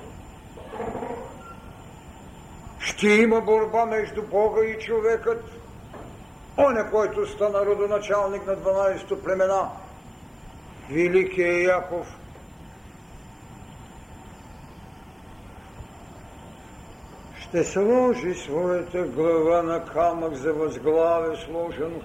Ще 2.79 3.07
има 3.07 3.41
борба 3.41 3.85
между 3.85 4.21
Бога 4.21 4.65
и 4.65 4.79
човекът. 4.79 5.43
Оня, 6.57 6.91
който 6.91 7.27
стана 7.27 7.65
родоначалник 7.65 8.45
на 8.45 8.55
12-то 8.57 9.23
племена, 9.23 9.69
Великия 10.89 11.63
Яков– 11.63 12.07
ще 17.51 17.63
сложи 17.63 18.33
своята 18.33 19.03
глава 19.03 19.61
на 19.61 19.85
камък 19.85 20.33
за 20.33 20.53
възглаве 20.53 21.37
сложен, 21.37 22.01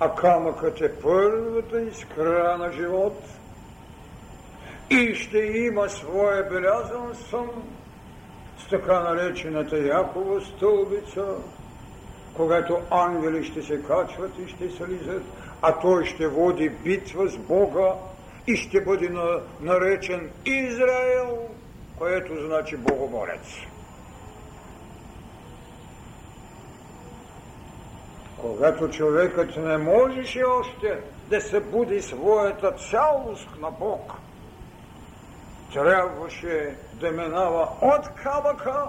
а 0.00 0.14
камъкът 0.14 0.80
е 0.80 0.92
първата 1.02 1.80
искра 1.80 2.56
на 2.58 2.72
живот. 2.72 3.24
И 4.90 5.14
ще 5.14 5.38
има 5.38 5.88
своя 5.88 6.48
белязан 6.50 7.14
сън 7.30 7.50
с 8.58 8.68
така 8.70 9.00
наречената 9.00 9.78
Якова 9.78 10.40
стълбица, 10.40 11.24
когато 12.36 12.78
ангели 12.90 13.44
ще 13.44 13.62
се 13.62 13.82
качват 13.82 14.38
и 14.38 14.48
ще 14.48 14.70
слизат, 14.70 15.22
а 15.62 15.80
той 15.80 16.04
ще 16.04 16.28
води 16.28 16.68
битва 16.68 17.28
с 17.28 17.36
Бога 17.36 17.92
и 18.46 18.56
ще 18.56 18.80
бъде 18.80 19.10
наречен 19.60 20.30
Израел– 20.46 21.38
което 22.00 22.46
значи 22.46 22.76
богомолец. 22.76 23.46
Когато 28.40 28.90
човекът 28.90 29.56
не 29.56 29.76
можеше 29.76 30.44
още 30.44 31.00
да 31.28 31.40
се 31.40 31.60
буди 31.60 32.02
своята 32.02 32.72
цялост 32.72 33.48
на 33.60 33.70
Бог, 33.70 34.12
трябваше 35.72 36.76
да 36.92 37.10
минава 37.10 37.68
от 37.82 38.08
камъка 38.08 38.86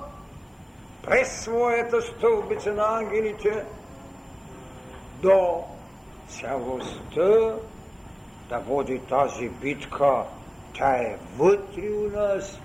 през 1.03 1.41
своята 1.41 2.01
стълбица 2.01 2.73
на 2.73 2.97
ангелите 2.97 3.65
до 5.21 5.63
цялостта 6.27 7.55
да 8.49 8.59
води 8.59 8.99
тази 8.99 9.49
битка. 9.49 10.23
Тя 10.73 10.95
е 10.95 11.17
вътре 11.37 11.89
у 11.89 12.17
нас 12.17 12.59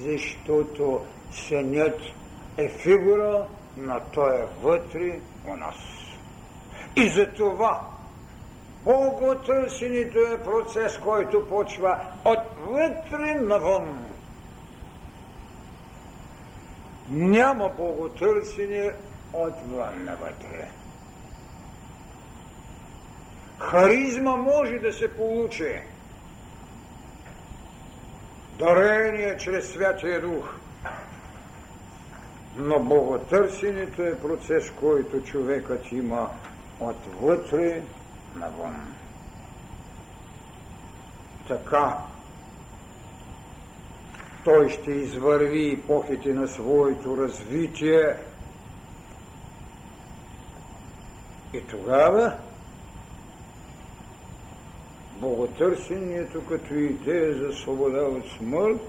защото 0.00 1.00
сънят 1.32 2.00
е 2.56 2.68
фигура 2.68 3.46
на 3.76 4.00
той 4.00 4.40
е 4.40 4.46
вътре 4.62 5.20
у 5.46 5.56
нас. 5.56 5.76
И 6.96 7.08
за 7.08 7.26
това 7.26 7.92
Боготърсенето 8.84 10.18
е 10.18 10.42
процес, 10.44 10.98
който 10.98 11.48
почва 11.48 12.00
отвътре 12.24 13.34
навън. 13.34 14.04
Няма 17.10 17.68
боготърсене 17.68 18.92
отвън 19.32 20.04
навътре. 20.04 20.68
Харизма 23.58 24.36
може 24.36 24.78
да 24.78 24.92
се 24.92 25.16
получи, 25.16 25.80
дарение 28.58 29.36
чрез 29.36 29.72
Святия 29.72 30.20
Дух. 30.20 30.54
Но 32.56 32.80
боготърсенето 32.80 34.02
е 34.02 34.18
процес, 34.18 34.70
който 34.70 35.22
човекът 35.22 35.92
има 35.92 36.30
отвътре 36.80 37.82
навън. 38.36 38.94
Така 41.48 41.98
той 44.44 44.70
ще 44.70 44.90
извърви 44.90 45.72
епохите 45.72 46.34
на 46.34 46.48
своето 46.48 47.16
развитие 47.16 48.16
и 51.52 51.66
тогава 51.66 52.32
боготърсението 55.22 56.46
като 56.46 56.74
идея 56.74 57.34
за 57.34 57.52
свобода 57.52 58.02
от 58.02 58.24
смърт 58.38 58.80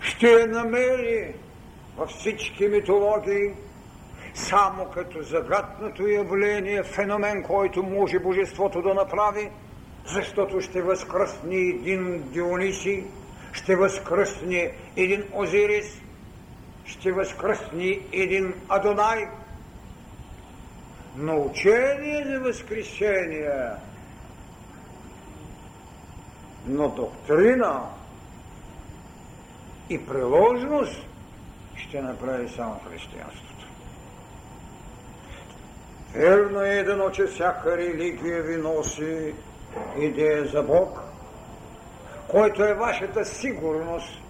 ще 0.00 0.26
я 0.26 0.46
намери 0.46 1.34
във 1.96 2.10
всички 2.10 2.68
митологии 2.68 3.50
само 4.34 4.90
като 4.90 5.22
загаднато 5.22 6.06
явление, 6.06 6.82
феномен, 6.82 7.42
който 7.42 7.82
може 7.82 8.18
божеството 8.18 8.82
да 8.82 8.94
направи, 8.94 9.50
защото 10.06 10.60
ще 10.60 10.82
възкръсне 10.82 11.56
един 11.56 12.22
Диониси, 12.32 13.04
ще 13.52 13.76
възкръсне 13.76 14.72
един 14.96 15.24
Озирис, 15.32 16.00
ще 16.84 17.12
възкръсне 17.12 18.00
един 18.12 18.54
Адонай. 18.68 19.28
Но 21.16 21.42
учение 21.42 22.24
за 22.26 22.40
възкресение– 22.40 23.50
но 26.66 26.88
доктрина 26.88 27.80
и 29.90 30.06
приложност 30.06 31.06
ще 31.76 32.02
направи 32.02 32.48
само 32.48 32.80
християнството. 32.88 33.66
Верно 36.14 36.62
е 36.62 36.68
едно, 36.68 37.10
че 37.10 37.26
всяка 37.26 37.76
религия 37.76 38.42
ви 38.42 38.56
носи 38.56 39.34
идея 39.98 40.46
за 40.46 40.62
Бог, 40.62 41.00
който 42.28 42.64
е 42.64 42.74
вашата 42.74 43.24
сигурност, 43.24 44.22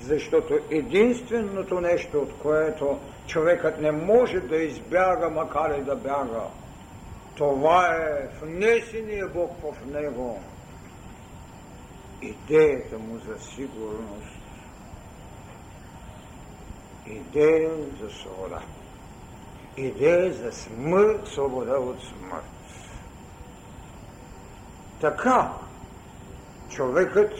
защото 0.00 0.58
единственото 0.70 1.80
нещо, 1.80 2.18
от 2.18 2.38
което 2.42 2.98
човекът 3.26 3.80
не 3.80 3.92
може 3.92 4.40
да 4.40 4.56
избяга, 4.56 5.30
макар 5.30 5.78
и 5.78 5.82
да 5.82 5.96
бяга, 5.96 6.42
това 7.36 7.86
е 7.86 8.28
внесения 8.42 9.28
Бог 9.28 9.50
в 9.62 9.86
него. 9.86 10.40
Идеята 12.22 12.98
му 12.98 13.18
за 13.18 13.38
сигурност. 13.38 14.40
Идея 17.06 17.70
за 18.00 18.10
свобода. 18.10 18.60
Идея 19.76 20.32
за 20.32 20.52
смърт, 20.52 21.28
свобода 21.28 21.78
от 21.78 22.00
смърт. 22.00 22.44
Така 25.00 25.52
човекът 26.68 27.32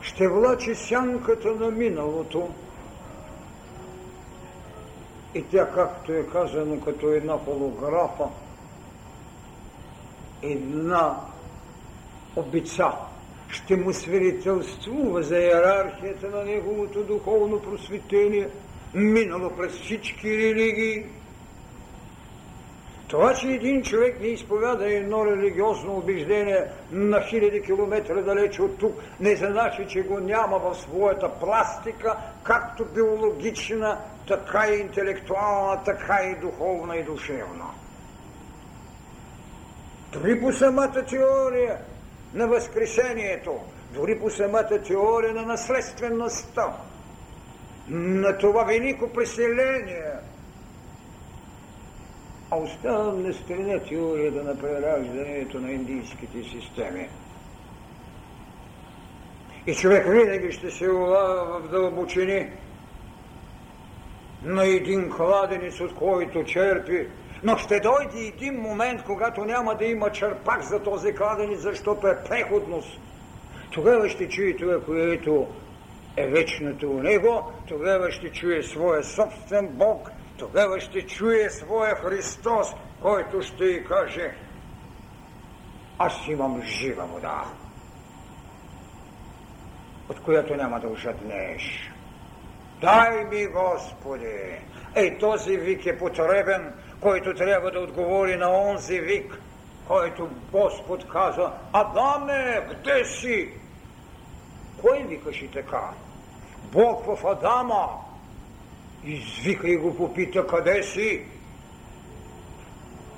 ще 0.00 0.28
влачи 0.28 0.74
сянката 0.74 1.48
на 1.48 1.70
миналото, 1.70 2.48
и 5.34 5.42
тя, 5.42 5.70
както 5.74 6.12
е 6.12 6.26
казано, 6.26 6.80
като 6.80 7.08
една 7.08 7.38
холографа, 7.38 8.24
една 10.42 11.16
обица 12.36 12.92
ще 13.48 13.76
му 13.76 13.92
свидетелствува 13.92 15.22
за 15.22 15.38
иерархията 15.38 16.30
на 16.30 16.44
неговото 16.44 17.04
духовно 17.04 17.62
просветение, 17.62 18.48
минало 18.94 19.50
през 19.56 19.72
всички 19.72 20.38
религии. 20.38 21.04
Това, 23.08 23.34
че 23.34 23.48
един 23.48 23.82
човек 23.82 24.20
не 24.20 24.26
изповяда 24.26 24.92
едно 24.92 25.26
религиозно 25.26 25.96
убеждение 25.96 26.64
на 26.92 27.22
хиляди 27.22 27.62
километра 27.62 28.22
далече 28.22 28.62
от 28.62 28.78
тук, 28.78 28.94
не 29.20 29.36
значи, 29.36 29.86
че 29.88 30.02
го 30.02 30.20
няма 30.20 30.58
в 30.58 30.74
своята 30.74 31.28
пластика, 31.28 32.16
както 32.42 32.84
биологична, 32.84 33.98
така 34.26 34.66
и 34.68 34.80
интелектуална, 34.80 35.84
така 35.84 36.20
и 36.22 36.40
духовна 36.40 36.96
и 36.96 37.04
душевна. 37.04 37.64
Дори 40.12 40.40
по 40.40 40.52
самата 40.52 41.04
теория 41.08 41.78
на 42.34 42.46
Възкресението, 42.48 43.60
дори 43.94 44.18
по 44.18 44.30
самата 44.30 44.82
теория 44.86 45.34
на 45.34 45.42
наследствеността, 45.42 46.76
на 47.88 48.38
това 48.38 48.64
велико 48.64 49.12
преселение. 49.12 50.12
А 52.50 52.56
оставам 52.56 53.22
на 53.22 53.32
страна 53.32 53.78
теорията 53.78 54.42
на 54.42 54.58
прераждането 54.58 55.60
на 55.60 55.72
индийските 55.72 56.42
системи. 56.42 57.08
И 59.66 59.74
човек 59.74 60.06
винаги 60.08 60.52
ще 60.52 60.70
се 60.70 60.90
улава 60.90 61.60
в 61.60 61.68
дълбочини 61.70 62.50
на 64.42 64.66
един 64.66 65.10
кладенец, 65.10 65.80
от 65.80 65.94
който 65.94 66.44
черпи 66.44 67.06
но 67.42 67.56
ще 67.56 67.80
дойде 67.80 68.18
един 68.18 68.54
момент, 68.54 69.02
когато 69.02 69.44
няма 69.44 69.74
да 69.74 69.84
има 69.84 70.12
черпак 70.12 70.62
за 70.62 70.82
този 70.82 71.14
кладенец, 71.14 71.60
защото 71.60 72.08
е 72.08 72.24
преходност. 72.28 73.00
Тогава 73.70 74.08
ще 74.08 74.28
чуе 74.28 74.56
това, 74.56 74.84
което 74.84 75.46
е 76.16 76.26
вечното 76.26 76.90
у 76.90 77.02
него, 77.02 77.52
тогава 77.68 78.10
ще 78.10 78.32
чуе 78.32 78.62
своя 78.62 79.04
собствен 79.04 79.68
Бог, 79.68 80.10
тогава 80.38 80.80
ще 80.80 81.06
чуе 81.06 81.50
своя 81.50 81.94
Христос, 81.94 82.68
който 83.02 83.42
ще 83.42 83.64
й 83.64 83.84
каже 83.84 84.34
аз 85.98 86.28
имам 86.28 86.62
жива 86.62 87.04
вода, 87.04 87.44
от 90.08 90.20
която 90.20 90.56
няма 90.56 90.80
да 90.80 90.88
ожаднеш. 90.88 91.90
Дай 92.80 93.24
ми, 93.24 93.46
Господи! 93.46 94.58
Ей, 94.94 95.18
този 95.18 95.56
вик 95.56 95.86
е 95.86 95.98
потребен, 95.98 96.74
който 97.00 97.34
трябва 97.34 97.70
да 97.70 97.80
отговори 97.80 98.36
на 98.36 98.50
онзи 98.50 99.00
вик, 99.00 99.40
който 99.86 100.28
Господ 100.52 101.08
каза, 101.08 101.52
Адаме, 101.72 102.66
къде 102.68 103.04
си? 103.04 103.48
Кой 104.80 105.04
викаше 105.08 105.50
така? 105.50 105.90
Бог 106.72 107.04
в 107.06 107.26
Адама. 107.26 107.88
Извика 109.04 109.68
и 109.68 109.76
го 109.76 109.96
попита, 109.96 110.46
къде 110.46 110.82
си? 110.82 111.24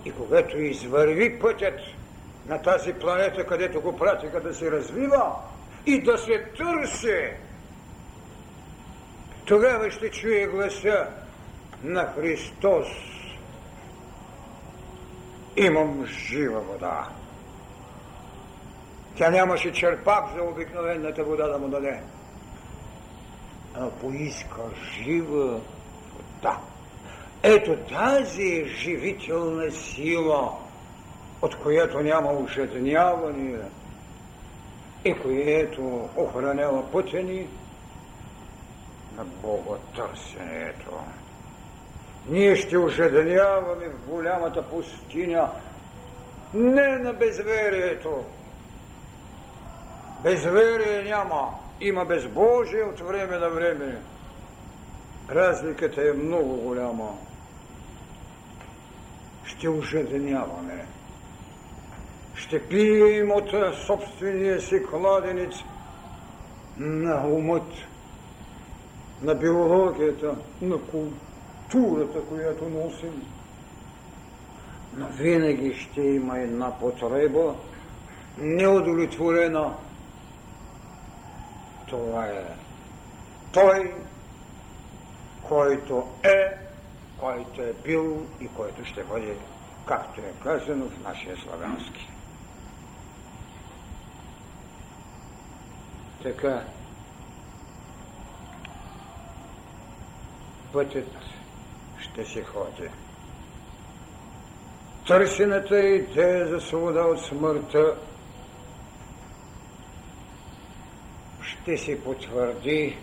И 0.04 0.12
когато 0.12 0.58
извърви 0.58 1.40
пътят 1.40 1.80
на 2.46 2.62
тази 2.62 2.92
планета, 2.92 3.46
където 3.46 3.80
го 3.80 3.96
пратиха 3.96 4.40
да 4.40 4.54
се 4.54 4.70
развива 4.70 5.32
и 5.86 6.02
да 6.02 6.18
се 6.18 6.44
търси, 6.56 7.30
тогава 9.44 9.90
ще 9.90 10.10
чуе 10.10 10.46
гласа 10.46 11.06
на 11.82 12.12
Христос. 12.14 12.86
Имам 15.56 16.06
жива 16.06 16.60
вода. 16.60 17.08
Тя 19.16 19.30
нямаше 19.30 19.72
черпак 19.72 20.24
за 20.34 20.42
обикновената 20.42 21.24
вода 21.24 21.48
да 21.48 21.58
му 21.58 21.68
даде. 21.68 22.02
А 23.74 23.90
поиска 23.90 24.62
жива 24.94 25.60
вода. 26.14 26.58
Ето 27.42 27.76
тази 27.76 28.64
живителна 28.64 29.70
сила, 29.70 30.52
от 31.42 31.56
която 31.56 32.00
няма 32.00 32.32
ушетняване 32.32 33.58
и 35.04 35.14
което 35.14 36.08
охранява 36.16 36.92
пътя 36.92 37.22
ни 37.22 37.48
на 39.16 39.24
Бога 39.24 39.78
търсенето. 39.96 40.90
Ние 42.28 42.56
ще 42.56 42.78
ожеденяваме 42.78 43.88
в 43.88 44.10
голямата 44.10 44.62
пустиня 44.62 45.48
не 46.54 46.98
на 46.98 47.12
безверието. 47.12 48.24
Безверие 50.22 51.02
няма. 51.02 51.48
Има 51.80 52.04
безбожие 52.04 52.82
от 52.82 53.00
време 53.00 53.38
на 53.38 53.48
време. 53.50 54.00
Разликата 55.30 56.08
е 56.08 56.12
много 56.12 56.56
голяма. 56.56 57.18
Ще 59.44 59.68
ожеденяваме. 59.68 60.86
Ще 62.34 62.68
пием 62.68 63.30
от 63.30 63.50
собствения 63.86 64.60
си 64.60 64.82
кладенец 64.90 65.54
на 66.76 67.26
умът, 67.26 67.72
на 69.22 69.34
биологията, 69.34 70.34
на 70.62 70.78
културата 70.78 71.29
културата, 71.70 72.20
която 72.20 72.68
носим. 72.68 73.26
Но 74.96 75.06
винаги 75.06 75.74
ще 75.74 76.02
има 76.02 76.38
една 76.38 76.78
потреба, 76.78 77.54
неудовлетворена. 78.38 79.74
Това 81.88 82.26
е 82.26 82.44
той, 83.52 83.94
който 85.42 86.08
е, 86.22 86.56
който 87.18 87.62
е 87.62 87.72
бил 87.84 88.26
и 88.40 88.48
който 88.48 88.84
ще 88.84 89.04
бъде, 89.04 89.36
както 89.86 90.20
е 90.20 90.32
казано 90.42 90.84
в 90.84 91.02
нашия 91.04 91.36
славянски. 91.36 92.10
Така, 96.22 96.64
пътят 100.72 101.29
ще 102.12 102.24
се 102.24 102.44
ходи. 102.44 102.88
Търсената 105.06 105.80
идея 105.80 106.48
за 106.48 106.60
свобода 106.60 107.00
от 107.00 107.20
смъртта 107.20 107.96
ще 111.42 111.76
се 111.76 112.04
потвърди 112.04 112.96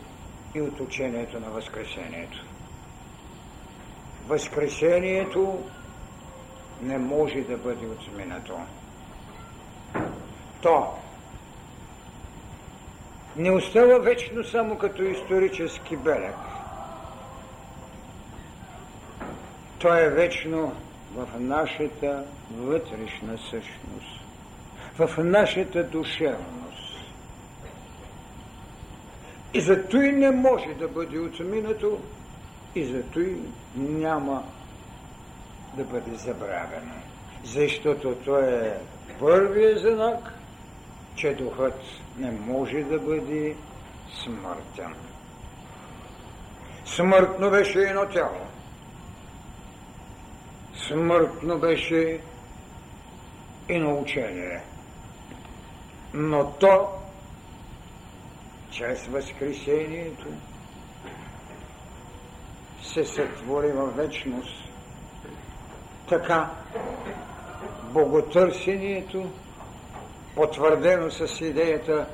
и 0.56 0.62
от 0.62 0.80
учението 0.80 1.39
на 1.39 1.50
Възкресението. 1.50 2.46
Възкресението 4.28 5.63
не 6.82 6.98
може 6.98 7.41
да 7.41 7.58
бъде 7.58 7.86
отминато. 7.86 8.60
То 10.62 10.93
не 13.36 13.52
остава 13.52 13.98
вечно 13.98 14.43
само 14.43 14.78
като 14.78 15.04
исторически 15.04 15.98
белег. 15.98 16.36
То 19.79 19.97
е 19.97 20.09
вечно 20.09 20.75
в 21.15 21.27
нашата 21.39 22.23
вътрешна 22.51 23.37
същност, 23.37 24.21
в 24.97 25.23
нашата 25.23 25.83
душевност. 25.83 26.97
И 29.53 29.61
зато 29.61 29.97
и 29.97 30.11
не 30.11 30.31
може 30.31 30.73
да 30.79 30.87
бъде 30.87 31.19
отминато, 31.19 31.99
и 32.75 32.85
зато 32.85 33.19
и 33.19 33.37
няма 33.75 34.43
да 35.73 35.83
бъде 35.83 36.15
забравено. 36.15 36.93
Защото 37.43 38.15
то 38.15 38.39
е 38.39 38.77
първият 39.19 39.81
знак, 39.81 40.33
че 41.15 41.33
духът 41.33 41.81
не 42.17 42.31
може 42.31 42.83
да 42.83 42.99
бъде 42.99 43.55
смъртен. 44.23 44.95
Смъртно 46.85 47.51
беше 47.51 47.79
едно 47.79 48.05
тяло 48.05 48.46
смъртно 50.77 51.57
беше 51.57 52.19
и 53.69 53.79
научение. 53.79 54.61
Но 56.13 56.51
то, 56.51 56.87
чрез 58.71 59.07
Възкресението, 59.07 60.27
се 62.83 63.05
сътвори 63.05 63.71
във 63.71 63.95
вечност. 63.95 64.69
Така, 66.09 66.49
боготърсението, 67.83 69.29
потвърдено 70.35 71.11
с 71.11 71.41
идеята 71.41 72.07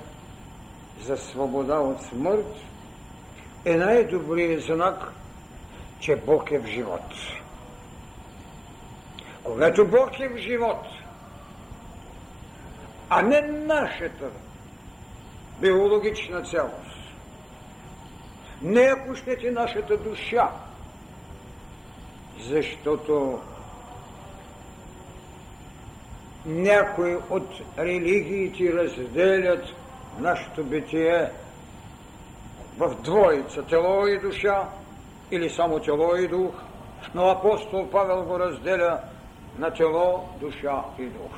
за 1.02 1.18
свобода 1.18 1.80
от 1.80 2.02
смърт, 2.02 2.56
е 3.66 3.76
най-добрият 3.76 4.64
знак, 4.64 5.12
че 6.00 6.16
Бог 6.16 6.52
е 6.52 6.60
в 6.60 6.66
живот. 6.66 7.02
Когато 9.44 9.88
Бог 9.88 10.20
е 10.20 10.28
в 10.28 10.38
живот, 10.38 10.86
а 13.10 13.22
не 13.22 13.42
нашата 13.42 14.30
биологична 15.60 16.42
цялост, 16.42 17.04
не 18.62 18.82
ако 18.82 19.16
щете 19.16 19.52
нашата 19.52 19.98
душа, 19.98 20.52
защото 22.40 23.42
някои 26.46 27.16
от 27.30 27.48
религиите 27.78 28.74
разделят 28.74 29.66
нашето 30.20 30.64
битие 30.64 31.32
в 32.78 32.96
двоица 32.96 33.64
тело 33.64 34.08
и 34.08 34.20
душа 34.20 34.70
или 35.32 35.50
само 35.50 35.80
тело 35.80 36.16
и 36.16 36.28
дух, 36.28 36.54
но 37.16 37.28
апостол 37.28 37.90
Павел 37.92 38.24
го 38.24 38.40
разделя 38.40 39.00
на 39.58 39.74
тело, 39.74 40.30
душа 40.40 40.84
и 41.00 41.06
дух. 41.06 41.32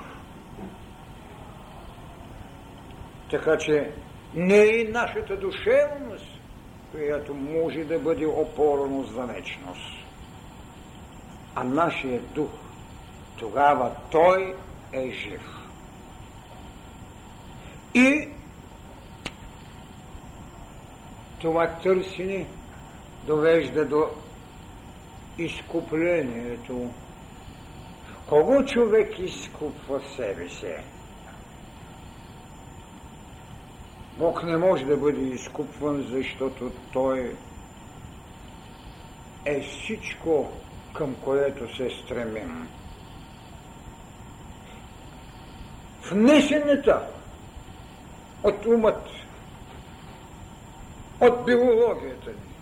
Така 3.29 3.57
че 3.57 3.91
не 4.33 4.55
и 4.55 4.87
нашата 4.87 5.37
душевност, 5.37 6.39
която 6.91 7.33
може 7.33 7.83
да 7.83 7.99
бъде 7.99 8.25
опорно 8.25 9.03
за 9.03 9.25
вечност, 9.25 10.05
а 11.55 11.63
нашия 11.63 12.21
дух. 12.21 12.51
Тогава 13.39 13.91
той 14.11 14.55
е 14.93 15.11
жив. 15.11 15.41
И 17.93 18.29
това 21.41 21.67
търсене 21.67 22.47
довежда 23.27 23.85
до 23.85 24.07
изкуплението. 25.37 26.89
Кого 28.29 28.65
човек 28.65 29.19
изкупва 29.19 30.01
себе 30.15 30.49
си? 30.49 30.75
Бог 34.17 34.43
не 34.43 34.57
може 34.57 34.85
да 34.85 34.97
бъде 34.97 35.21
изкупван, 35.21 36.05
защото 36.09 36.71
Той 36.93 37.35
е 39.45 39.61
всичко, 39.61 40.51
към 40.93 41.15
което 41.15 41.75
се 41.75 41.89
стремим. 41.89 42.67
Внесената 46.09 47.07
от 48.43 48.65
умът, 48.65 49.07
от 51.21 51.45
биологията 51.45 52.29
ни, 52.29 52.55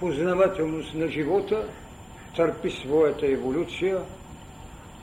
познавателност 0.00 0.94
на 0.94 1.08
живота 1.08 1.68
търпи 2.36 2.70
своята 2.70 3.26
еволюция, 3.26 3.98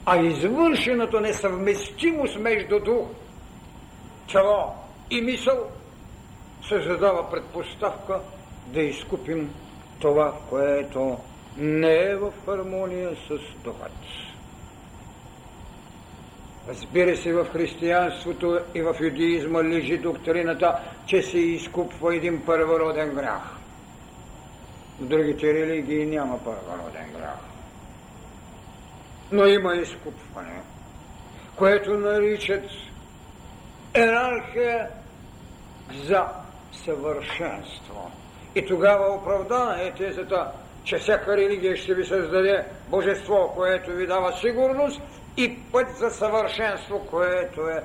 а 0.05 0.17
извършената 0.17 1.21
несъвместимост 1.21 2.39
между 2.39 2.79
дух 2.79 3.07
тело 4.31 4.73
и 5.09 5.21
мисъл 5.21 5.67
се 6.67 6.81
задава 6.81 7.29
предпоставка 7.31 8.19
да 8.67 8.81
изкупим 8.81 9.53
това, 9.99 10.33
което 10.49 11.17
не 11.57 11.95
е 11.95 12.15
в 12.15 12.33
хармония 12.45 13.09
с 13.27 13.63
духът. 13.63 13.91
Разбира 16.69 17.17
се, 17.17 17.33
в 17.33 17.45
християнството 17.45 18.59
и 18.75 18.81
в 18.81 18.95
юдеизма 19.01 19.63
лежи 19.63 19.97
доктрината, 19.97 20.79
че 21.05 21.21
се 21.21 21.39
изкупва 21.39 22.15
един 22.15 22.45
първороден 22.45 23.09
грях. 23.09 23.60
В 25.01 25.05
другите 25.05 25.53
религии 25.53 26.05
няма 26.05 26.43
първороден 26.43 27.11
грях. 27.17 27.39
Но 29.31 29.45
има 29.45 29.75
изкупване, 29.75 30.61
което 31.55 31.93
наричат 31.93 32.63
Иерархия 33.97 34.89
за 36.07 36.25
съвършенство. 36.85 38.11
И 38.55 38.65
тогава 38.65 39.15
оправдана 39.15 39.83
е 39.83 39.91
тезата, 39.91 40.51
че 40.83 40.97
всяка 40.97 41.37
религия 41.37 41.77
ще 41.77 41.93
ви 41.93 42.05
създаде 42.05 42.65
божество, 42.89 43.53
което 43.55 43.91
ви 43.91 44.07
дава 44.07 44.33
сигурност 44.37 45.01
и 45.37 45.59
път 45.71 45.97
за 45.97 46.09
съвършенство, 46.09 47.07
което 47.09 47.61
е 47.61 47.83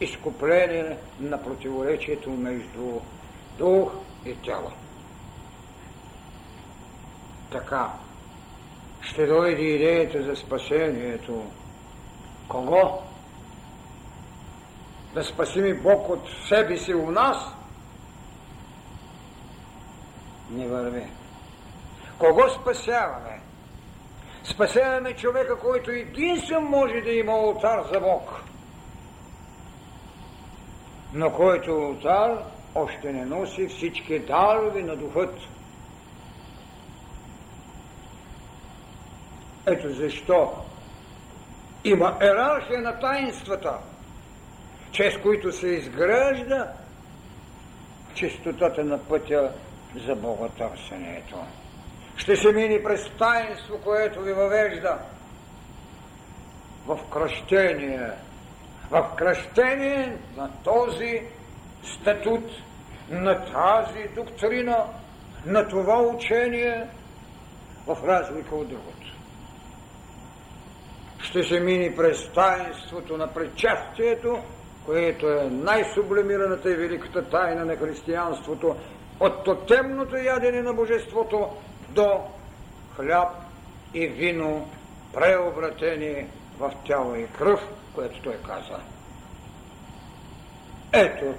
изкупление 0.00 0.96
на 1.20 1.42
противоречието 1.42 2.30
между 2.30 3.00
дух 3.58 3.92
и 4.26 4.34
тяло. 4.34 4.70
Така 7.52 7.90
ще 9.00 9.26
дойде 9.26 9.62
идеята 9.62 10.22
за 10.22 10.36
спасението. 10.36 11.44
Кого? 12.48 13.10
да 15.14 15.24
спасим 15.24 15.66
и 15.66 15.74
Бог 15.74 16.08
от 16.08 16.28
себе 16.48 16.76
си 16.76 16.94
у 16.94 17.10
нас, 17.10 17.36
не 20.50 20.68
върви. 20.68 21.06
Кого 22.18 22.48
спасяваме? 22.48 23.40
Спасяваме 24.44 25.12
човека, 25.12 25.58
който 25.58 25.90
единствен 25.90 26.62
може 26.62 27.00
да 27.00 27.12
има 27.12 27.32
алтар 27.32 27.82
за 27.92 28.00
Бог, 28.00 28.42
но 31.12 31.32
който 31.32 31.70
алтар 31.70 32.44
още 32.74 33.12
не 33.12 33.24
носи 33.24 33.68
всички 33.68 34.18
дарови 34.18 34.82
на 34.82 34.96
духът. 34.96 35.34
Ето 39.66 39.92
защо 39.92 40.52
има 41.84 42.16
ерархия 42.20 42.80
на 42.80 43.00
таинствата– 43.00 43.78
чрез 44.92 45.16
които 45.16 45.52
се 45.52 45.68
изгражда 45.68 46.72
чистотата 48.14 48.84
на 48.84 48.98
пътя 48.98 49.52
за 50.06 50.14
боготърсенето. 50.14 51.36
Ще 52.16 52.36
се 52.36 52.52
мини 52.52 52.82
през 52.82 53.10
таинство, 53.18 53.78
което 53.84 54.20
ви 54.20 54.32
въвежда 54.32 54.98
в 56.86 56.98
кръщение, 57.12 58.10
в 58.90 59.10
кръщение 59.16 60.16
на 60.36 60.50
този 60.64 61.22
статут, 61.82 62.44
на 63.10 63.44
тази 63.44 64.08
доктрина, 64.14 64.84
на 65.46 65.68
това 65.68 66.02
учение, 66.02 66.86
в 67.86 67.98
разлика 68.04 68.54
от 68.54 68.68
другото. 68.68 68.99
Ще 71.22 71.42
се 71.42 71.60
мини 71.60 71.96
през 71.96 72.32
таинството 72.32 73.16
на 73.16 73.34
причастието, 73.34 74.38
което 74.86 75.28
е 75.28 75.48
най-сублимираната 75.50 76.70
и 76.70 76.74
великата 76.74 77.30
тайна 77.30 77.64
на 77.64 77.76
християнството, 77.76 78.76
от 79.20 79.44
тотемното 79.44 80.16
ядене 80.16 80.62
на 80.62 80.74
Божеството 80.74 81.48
до 81.88 82.20
хляб 82.96 83.28
и 83.94 84.06
вино, 84.06 84.70
преобратени 85.14 86.26
в 86.58 86.72
тяло 86.86 87.14
и 87.14 87.26
кръв, 87.26 87.60
което 87.94 88.22
той 88.22 88.36
каза. 88.46 88.80
Ето, 90.92 91.34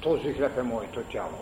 този 0.00 0.32
хляб 0.32 0.58
е 0.58 0.62
моето 0.62 1.02
тяло. 1.02 1.38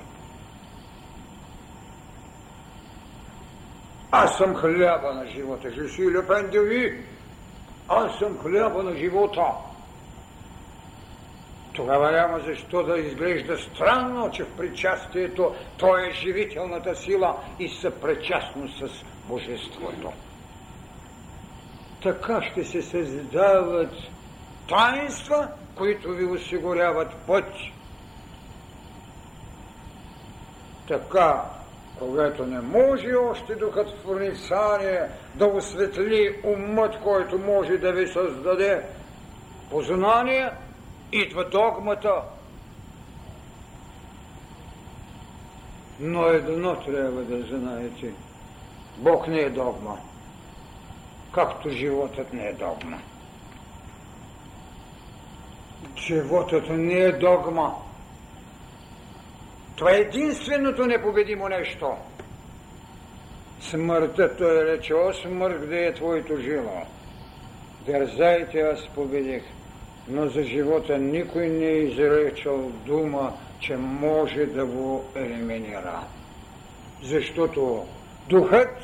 Аз 4.11 4.37
съм 4.37 4.55
хляба 4.55 5.15
на 5.15 5.27
живота. 5.27 5.69
Je 5.69 5.89
suis 5.89 6.11
le 6.11 6.27
pain 6.27 6.51
de. 6.51 7.16
Аз 7.89 8.19
съм 8.19 8.39
хляба 8.39 8.83
на 8.83 8.97
живота. 8.97 9.47
Тогава 11.73 12.13
няма 12.13 12.41
защо 12.41 12.83
да 12.83 12.99
изглежда 12.99 13.59
странно, 13.59 14.31
че 14.31 14.45
в 14.45 14.57
причастието 14.57 15.55
той 15.79 16.09
е 16.09 16.13
живителната 16.13 16.95
сила 16.95 17.37
и 17.59 17.69
съпричастно 17.69 18.69
с 18.69 19.05
Божеството. 19.29 20.13
Така 22.03 22.43
ще 22.43 22.65
се 22.65 22.83
създават 22.83 23.95
таинства, 24.69 25.49
които 25.77 26.09
ви 26.09 26.25
осигуряват 26.25 27.15
път. 27.27 27.53
Така, 30.89 31.45
когато 31.99 32.47
не 32.47 32.61
може 32.61 33.15
още 33.15 33.55
духът 33.55 33.91
в 33.91 34.03
проницание 34.03 35.03
да 35.35 35.47
осветли 35.47 36.41
умът, 36.45 37.01
който 37.03 37.39
може 37.39 37.79
да 37.79 37.93
ви 37.93 38.07
създаде 38.07 38.83
познание– 39.71 40.51
идва 41.13 41.45
догмата. 41.45 42.23
Но 46.01 46.27
едно 46.27 46.77
трябва 46.77 47.23
да 47.23 47.43
знаете. 47.43 48.13
Бог 48.97 49.29
не 49.29 49.39
е 49.39 49.51
догма. 49.51 49.99
Както 51.33 51.71
животът 51.71 52.33
не 52.33 52.47
е 52.47 52.53
догма. 52.53 52.99
Животът 55.97 56.69
не 56.69 56.99
е 56.99 57.13
догма. 57.13 57.75
Това 59.77 59.93
е 59.93 60.01
единственото 60.01 60.87
непобедимо 60.87 61.49
нещо. 61.49 61.97
Смъртта, 63.61 64.37
той 64.37 64.65
рече, 64.65 64.95
о 64.95 65.13
смърт, 65.13 65.61
къде 65.61 65.87
е 65.87 65.95
твоето 65.95 66.37
жило? 66.37 66.83
Дързайте, 67.87 68.61
аз 68.61 68.89
победих 68.95 69.43
но 70.09 70.29
за 70.29 70.43
живота 70.43 70.99
никой 70.99 71.49
не 71.49 71.67
е 71.67 71.79
изречал 71.79 72.71
дума 72.87 73.33
че 73.61 73.77
може 73.77 74.47
да 74.47 74.67
го 74.67 75.05
елиминира. 75.15 76.01
Защото 77.03 77.87
духът, 78.29 78.79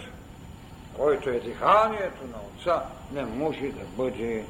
който 0.96 1.30
е 1.30 1.40
диханието 1.40 2.24
на 2.26 2.38
Отца, 2.56 2.82
не 3.12 3.24
може 3.24 3.66
да 3.66 3.84
бъде 3.96 4.44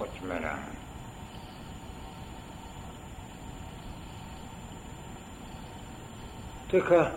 отменен. 0.00 0.75
Така, 6.70 7.12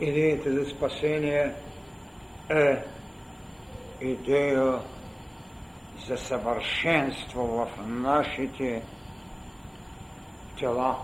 идеята 0.00 0.52
за 0.52 0.70
спасение 0.70 1.52
е 2.50 2.84
идея 4.00 4.78
за 6.06 6.16
съвършенство 6.16 7.46
в 7.46 7.68
нашите 7.86 8.82
тела, 10.58 10.96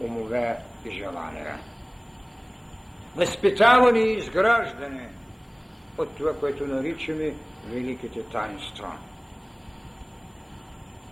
умове 0.00 0.58
и 0.84 0.90
желания. 0.90 1.58
Възпитаване 3.16 3.98
и 3.98 4.18
изграждане 4.18 5.08
от 5.98 6.16
това, 6.16 6.38
което 6.40 6.66
наричаме 6.66 7.34
великите 7.66 8.22
таинства. 8.22 8.92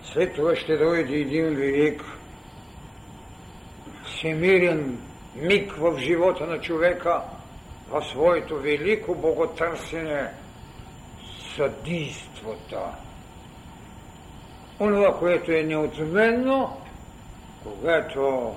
След 0.04 0.34
това 0.34 0.56
ще 0.56 0.76
дойде 0.76 1.14
един 1.14 1.54
велик, 1.54 2.02
всемирен 4.04 4.98
миг 5.36 5.72
в 5.72 5.98
живота 5.98 6.46
на 6.46 6.60
човека, 6.60 7.20
в 7.90 8.04
своето 8.04 8.56
велико 8.56 9.14
боготърсене, 9.14 10.30
съдийството. 11.56 12.80
Онова, 14.80 15.18
което 15.18 15.52
е 15.52 15.62
неотменно, 15.62 16.80
когато 17.62 18.54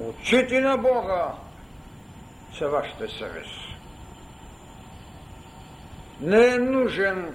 очите 0.00 0.60
на 0.60 0.76
Бога 0.76 1.32
са 2.58 2.68
вашата 2.68 3.08
съвест. 3.08 3.68
Не 6.20 6.46
е 6.46 6.58
нужен 6.58 7.34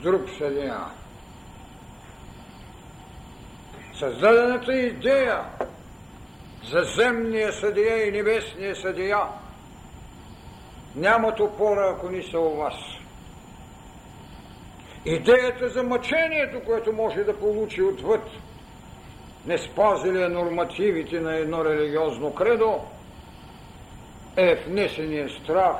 друг 0.00 0.22
съдия. 0.38 0.80
Създадената 3.98 4.74
идея 4.74 5.44
за 6.70 6.82
земния 6.82 7.52
съдия 7.52 8.08
и 8.08 8.12
небесния 8.12 8.76
съдия 8.76 9.18
нямат 10.96 11.40
опора, 11.40 11.94
ако 11.96 12.08
ни 12.08 12.22
са 12.22 12.38
у 12.38 12.56
вас. 12.56 12.74
Идеята 15.04 15.68
за 15.68 15.82
мъчението, 15.82 16.60
което 16.66 16.92
може 16.92 17.24
да 17.24 17.38
получи 17.38 17.82
отвъд, 17.82 18.22
не 19.46 19.58
спазили 19.58 20.28
нормативите 20.28 21.20
на 21.20 21.34
едно 21.34 21.64
религиозно 21.64 22.34
кредо, 22.34 22.80
е 24.36 24.54
внесения 24.54 25.28
страх, 25.28 25.76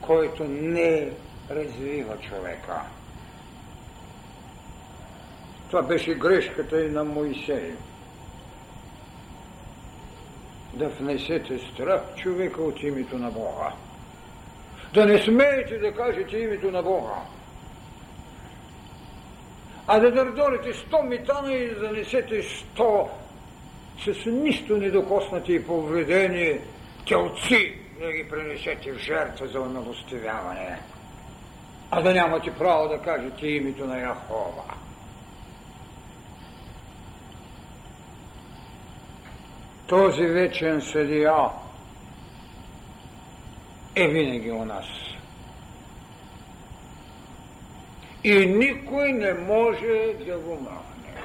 който 0.00 0.44
не 0.44 1.12
развива 1.50 2.18
човека. 2.18 2.80
Това 5.70 5.82
беше 5.82 6.14
грешката 6.14 6.84
и 6.84 6.90
на 6.90 7.04
Моисей. 7.04 7.72
Да 10.74 10.88
внесете 10.88 11.58
страх 11.58 12.00
човека 12.16 12.62
от 12.62 12.82
името 12.82 13.18
на 13.18 13.30
Бога. 13.30 13.72
Да 14.94 15.06
не 15.06 15.18
смеете 15.18 15.78
да 15.78 15.94
кажете 15.94 16.38
името 16.38 16.70
на 16.70 16.82
Бога 16.82 17.22
а 19.92 20.00
да 20.00 20.10
дърдорите 20.10 20.72
сто 20.72 21.02
митана 21.02 21.52
и 21.52 21.68
да 21.68 21.80
занесете 21.80 22.42
сто 22.42 23.08
с 24.04 24.26
нищо 24.26 24.76
недокоснати 24.76 25.54
и 25.54 25.66
повредени 25.66 26.58
телци 27.08 27.78
да 28.00 28.12
ги 28.12 28.28
пренесете 28.30 28.92
в 28.92 28.98
жертва 28.98 29.46
за 29.46 29.60
умилостивяване. 29.60 30.78
А 31.90 32.02
да 32.02 32.14
нямате 32.14 32.54
право 32.58 32.88
да 32.88 32.98
кажете 32.98 33.46
името 33.46 33.86
на 33.86 34.00
Яхова. 34.00 34.62
Този 39.90 40.26
вечен 40.26 40.80
съдия 40.80 41.34
е 43.96 44.08
винаги 44.08 44.50
у 44.50 44.64
нас. 44.64 44.86
И 48.24 48.46
никой 48.46 49.12
не 49.12 49.34
може 49.34 50.14
да 50.26 50.38
го 50.38 50.54
махне. 50.54 51.24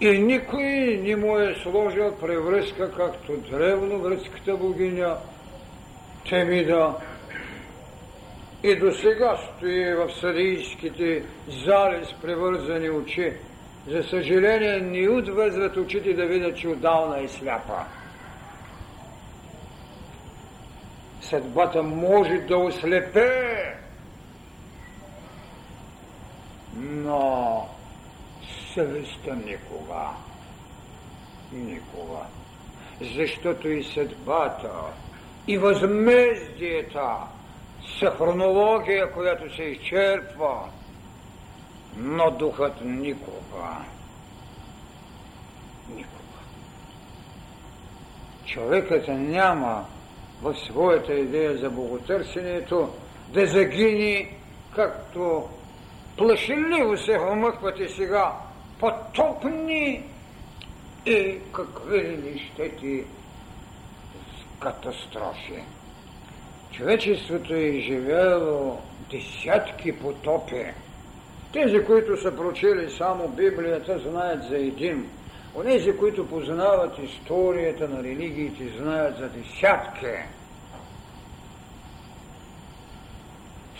И 0.00 0.18
никой 0.18 0.64
не 1.02 1.16
му 1.16 1.38
е 1.38 1.54
сложил 1.62 2.16
превръзка, 2.20 2.92
както 2.96 3.36
древно 3.36 3.98
гръцката 3.98 4.56
богиня 4.56 5.16
Темида. 6.28 6.94
И 8.62 8.76
до 8.76 8.92
сега 8.92 9.36
стои 9.36 9.94
в 9.94 10.10
съдийските 10.20 11.24
зали 11.48 12.04
с 12.04 12.20
превързани 12.22 12.90
очи. 12.90 13.32
За 13.86 14.02
съжаление, 14.02 14.80
ни 14.80 15.08
отвързват 15.08 15.76
очите 15.76 16.14
да 16.14 16.26
видят, 16.26 16.56
че 16.56 16.68
отдавна 16.68 17.20
е 17.20 17.28
сляпа. 17.28 17.84
съдбата 21.30 21.82
може 21.82 22.38
да 22.38 22.56
ослепе, 22.56 23.30
но 26.76 27.68
съвестта 28.74 29.34
никога. 29.34 30.08
Никога. 31.52 32.20
Защото 33.00 33.68
и 33.68 33.84
съдбата, 33.84 34.70
и 35.46 35.58
възмездиета 35.58 37.16
са 37.98 38.10
която 39.14 39.56
се 39.56 39.62
изчерпва, 39.62 40.68
но 41.96 42.30
духът 42.30 42.84
никога. 42.84 43.76
Никога. 45.88 46.38
Човекът 48.46 49.08
няма 49.08 49.84
в 50.42 50.54
своята 50.54 51.14
идея 51.14 51.58
за 51.58 51.70
боготърсенето, 51.70 52.88
да 53.28 53.46
загине, 53.46 54.30
както 54.74 55.48
плашеливо 56.16 56.96
се 56.96 57.18
вмъквате 57.18 57.88
сега, 57.88 58.32
потопни 58.78 60.02
и 61.06 61.38
какви 61.52 62.00
ли 62.00 62.50
щети 62.52 63.04
катастрофи. 64.60 65.62
Човечеството 66.72 67.54
е 67.54 67.80
живело 67.80 68.78
десятки 69.10 69.98
потопи. 69.98 70.66
Тези, 71.52 71.84
които 71.84 72.16
са 72.16 72.36
прочели 72.36 72.90
само 72.90 73.28
Библията, 73.28 73.98
знаят 73.98 74.44
за 74.44 74.56
един– 74.56 75.10
Онези, 75.54 75.96
които 75.96 76.28
познават 76.28 76.98
историята 76.98 77.88
на 77.88 78.02
религиите, 78.02 78.78
знаят 78.78 79.16
за 79.16 79.28
десятки. 79.28 80.06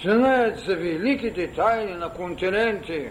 Знаят 0.04 0.58
за 0.58 0.76
великите 0.76 1.52
тайни 1.52 1.92
на 1.92 2.12
континенти, 2.12 3.08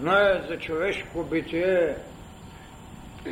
знаят 0.00 0.48
за 0.48 0.58
човешко 0.58 1.22
битие, 1.22 1.96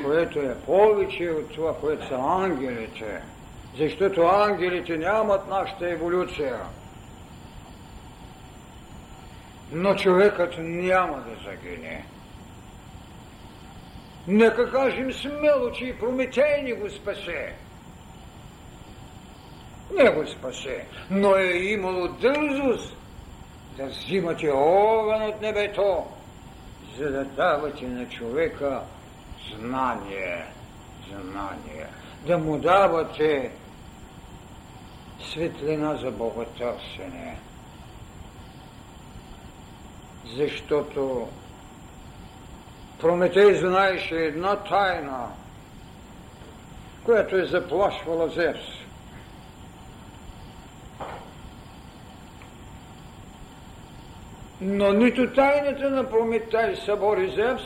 което 0.05 0.39
е 0.39 0.57
повече 0.66 1.31
от 1.31 1.55
това, 1.55 1.76
което 1.76 2.09
са 2.09 2.18
ангелите. 2.20 3.22
Защото 3.78 4.22
ангелите 4.22 4.97
нямат 4.97 5.49
нашата 5.49 5.91
еволюция. 5.91 6.61
Но 9.73 9.95
човекът 9.95 10.55
няма 10.59 11.16
да 11.16 11.51
загине. 11.51 12.05
Нека 14.29 14.71
кажем 14.71 15.12
смело, 15.12 15.73
че 15.73 15.85
и 15.85 15.99
Прометей 15.99 16.62
не 16.62 16.73
го 16.73 16.91
спасе. 16.91 17.55
Не 19.99 20.11
го 20.11 20.27
спасе, 20.27 20.87
но 21.11 21.37
е 21.37 21.45
имало 21.45 22.09
дързост 22.09 22.97
да 23.77 23.87
взимате 23.87 24.51
огън 24.51 25.23
от 25.23 25.41
небето, 25.41 26.07
за 26.99 27.11
да 27.11 27.25
давате 27.25 27.87
на 27.87 28.09
човека 28.09 28.81
знание, 29.57 30.45
знание, 31.09 31.87
да 32.27 32.39
му 32.39 32.59
давате 32.59 33.51
светлина 35.33 35.97
за 35.97 36.11
боготърсене. 36.11 37.39
Защото 40.37 41.28
Прометей 43.01 43.55
знаеше 43.55 44.14
една 44.14 44.57
тайна, 44.57 45.28
която 47.05 47.37
е 47.37 47.47
заплашвала 47.47 48.28
Зевс. 48.28 48.81
Но 54.61 54.93
нито 54.93 55.35
тайната 55.35 55.91
на 55.91 56.11
Прометай 56.11 56.76
събори 56.76 57.31
Зевс, 57.31 57.62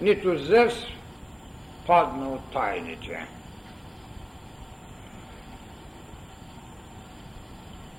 нито 0.00 0.38
Зевс 0.38 0.74
падна 1.86 2.28
от 2.28 2.52
тайните. 2.52 3.26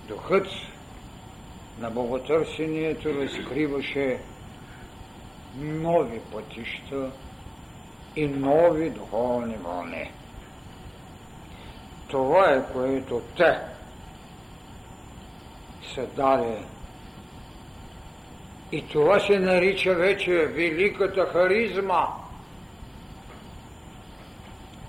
Духът 0.08 0.48
на 1.84 1.92
боготърсението 1.92 3.14
разкриваше 3.14 4.20
нови 5.58 6.20
пътища 6.20 7.12
и 8.16 8.28
нови 8.28 8.90
духовни 8.90 9.56
вълни. 9.56 10.12
Това 12.08 12.50
е 12.50 12.74
което 12.74 13.22
те 13.38 13.60
са 15.96 16.08
дали. 16.08 16.66
И 18.72 18.88
това 18.88 19.20
се 19.20 19.40
нарича 19.40 19.94
вече 19.94 20.32
великата 20.32 21.26
харизма. 21.26 22.08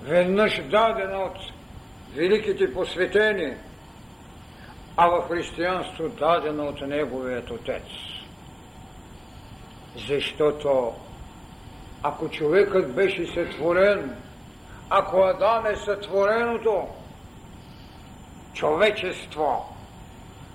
Веднъж 0.03 0.61
дадена 0.71 1.19
от 1.19 1.39
великите 2.15 2.75
посветени, 2.75 3.55
а 4.97 5.09
в 5.09 5.29
християнство 5.29 6.09
дадена 6.09 6.65
от 6.65 6.81
неговият 6.81 7.51
отец. 7.51 7.85
Защото 10.09 10.93
ако 12.03 12.29
човекът 12.29 12.95
беше 12.95 13.27
сътворен, 13.27 14.17
ако 14.91 15.17
Адам 15.17 15.67
е 15.67 15.77
сътвореното 15.77 16.89
човечество, 18.55 19.77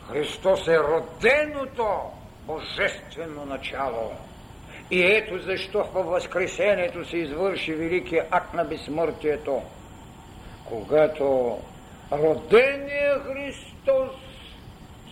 Христос 0.07 0.67
е 0.67 0.79
роденото 0.79 1.87
божествено 2.45 3.45
начало. 3.45 4.11
И 4.91 5.03
ето 5.03 5.39
защо 5.39 5.83
във 5.93 6.05
Възкресението 6.05 7.09
се 7.09 7.17
извърши 7.17 7.73
великият 7.73 8.27
акт 8.31 8.53
на 8.53 8.63
безсмъртието, 8.63 9.61
когато 10.65 11.57
роденият 12.11 13.23
Христос 13.23 14.28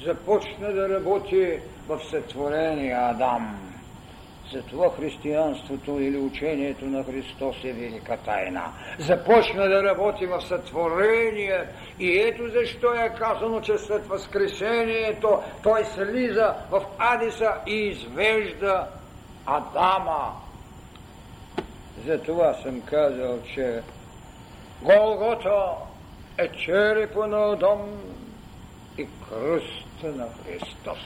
започна 0.06 0.74
да 0.74 0.90
работи 0.90 1.60
в 1.88 2.00
сътворения 2.10 3.10
Адам. 3.10 3.68
Затова 4.54 4.90
християнството 4.90 5.92
или 6.00 6.18
учението 6.18 6.86
на 6.86 7.04
Христос 7.04 7.56
е 7.64 7.74
велика 7.74 8.18
тайна. 8.18 8.64
Започна 9.00 9.68
да 9.68 9.84
работи 9.84 10.26
в 10.26 10.42
сътворение 10.42 11.66
и 12.00 12.20
ето 12.20 12.50
защо 12.50 12.94
е 12.94 13.16
казано, 13.20 13.62
че 13.62 13.78
след 13.78 14.08
Възкресението 14.08 15.40
той 15.64 15.86
слиза 15.86 16.54
в 16.72 16.82
Адиса 16.98 17.54
и 17.68 17.74
извежда 17.74 18.88
Адама. 19.46 20.34
Затова 22.06 22.54
съм 22.54 22.82
казал, 22.82 23.40
че 23.54 23.82
Голгота 24.82 25.66
е 26.38 26.48
черепа 26.48 27.28
на 27.28 27.54
Адам 27.54 27.80
и 28.98 29.08
кръста 29.30 30.08
на 30.16 30.28
Христос. 30.44 31.00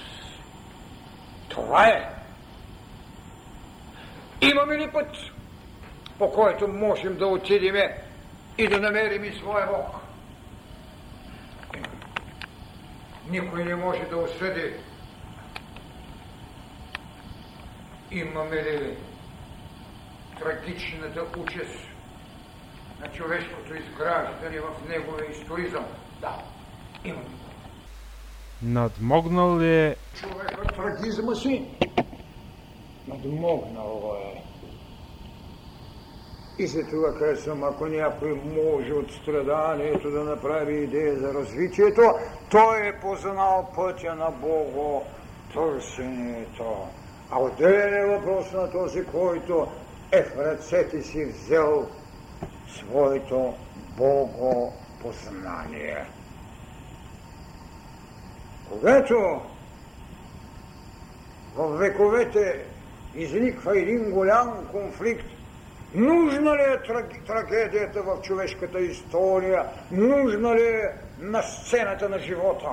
Това 1.50 1.88
е. 1.88 2.10
Имаме 4.42 4.78
ли 4.78 4.92
път, 4.92 5.16
по 6.18 6.32
който 6.32 6.68
можем 6.68 7.18
да 7.18 7.28
отидем 7.28 7.76
и 8.58 8.68
да 8.68 8.80
намерим 8.80 9.24
и 9.24 9.36
своя 9.36 9.68
Бог? 9.68 9.96
Никой 13.30 13.66
не 13.66 13.76
може 13.76 14.02
да 14.02 14.18
осъди. 14.18 14.74
Имаме 18.12 18.56
ли 18.56 18.98
трагичната 20.40 21.26
участ 21.38 21.80
на 23.00 23.12
човешкото 23.12 23.76
изграждане 23.76 24.60
в 24.60 24.90
неговия 24.90 25.32
историзъм? 25.32 25.86
Да, 26.22 26.36
имаме. 27.06 27.41
Надмогнал 28.64 29.60
ли 29.60 29.76
е 29.76 29.96
човекът 30.14 30.76
трагизма 30.76 31.36
си? 31.36 31.66
Надмогнал 33.08 34.14
е. 34.26 34.44
И 36.60 36.68
за 36.68 36.88
това 36.90 37.14
казвам, 37.20 37.64
ако 37.64 37.86
някой 37.86 38.34
може 38.34 38.94
от 38.94 39.12
страданието 39.12 40.12
да 40.12 40.24
направи 40.24 40.84
идея 40.84 41.20
за 41.20 41.34
развитието, 41.34 42.02
той 42.52 42.88
е 42.88 43.00
познал 43.00 43.72
пътя 43.76 44.16
на 44.16 44.32
Бого 44.32 45.04
търсенето. 45.54 46.88
А 47.32 47.40
отделен 47.40 47.94
е 47.94 48.18
въпрос 48.18 48.52
на 48.52 48.72
този, 48.72 49.06
който 49.06 49.68
е 50.12 50.24
в 50.24 50.38
ръцете 50.38 51.02
си 51.02 51.26
взел 51.26 51.88
своето 52.68 53.54
Бого 53.98 54.74
познание. 55.02 56.06
Когато 58.72 59.42
в 61.56 61.78
вековете 61.78 62.66
изниква 63.16 63.80
един 63.80 64.12
голям 64.12 64.68
конфликт, 64.72 65.26
нужна 65.96 66.56
ли 66.56 66.62
е 66.62 67.02
трагедията 67.28 68.02
в 68.02 68.22
човешката 68.22 68.80
история, 68.80 69.66
нужна 69.92 70.56
ли 70.56 70.64
е 70.64 70.92
на 71.20 71.42
сцената 71.42 72.10
на 72.10 72.20
живота. 72.20 72.70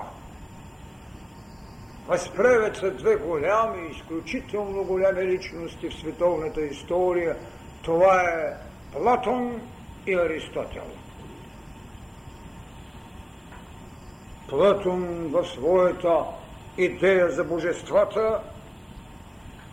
Възправят 2.08 2.76
се 2.76 2.90
две 2.90 3.16
голями, 3.16 3.90
изключително 3.90 4.84
голями 4.84 5.22
личности 5.22 5.90
в 5.90 5.94
световната 5.94 6.60
история. 6.60 7.36
Това 7.82 8.22
е 8.22 8.54
Платон 8.92 9.60
и 10.06 10.14
Аристотел. 10.14 10.84
Платон 14.48 15.28
в 15.30 15.44
своята 15.44 16.24
идея 16.78 17.30
за 17.30 17.44
божествата, 17.44 18.40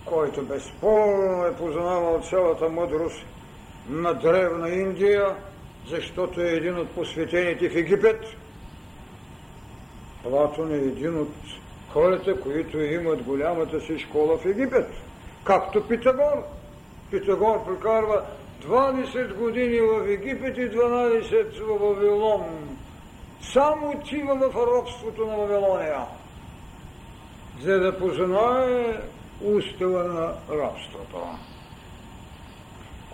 който 0.05 0.41
безспорно 0.41 1.45
е 1.45 1.55
познавал 1.55 2.21
цялата 2.29 2.69
мъдрост 2.69 3.25
на 3.89 4.13
древна 4.13 4.69
Индия, 4.69 5.35
защото 5.89 6.41
е 6.41 6.47
един 6.47 6.77
от 6.79 6.89
посветените 6.89 7.69
в 7.69 7.75
Египет. 7.75 8.25
Платон 10.23 10.71
е 10.71 10.77
един 10.77 11.19
от 11.19 11.33
хората, 11.93 12.41
които 12.41 12.79
имат 12.81 13.23
голямата 13.23 13.81
си 13.81 13.99
школа 13.99 14.37
в 14.37 14.45
Египет. 14.45 14.87
Както 15.43 15.87
Питагор. 15.87 16.43
Питагор 17.11 17.65
прекарва 17.65 18.21
20 18.67 19.33
години 19.33 19.79
в 19.79 20.09
Египет 20.09 20.57
и 20.57 20.71
12 20.71 21.61
в 21.61 21.79
Вавилон 21.79 22.77
сам 23.53 23.83
отива 23.83 24.35
в 24.35 24.55
робството 24.55 25.25
на 25.25 25.37
Вавилония, 25.37 26.01
за 27.61 27.79
да 27.79 27.97
познае 27.99 29.01
устава 29.41 30.03
на 30.03 30.33
рабството. 30.57 31.21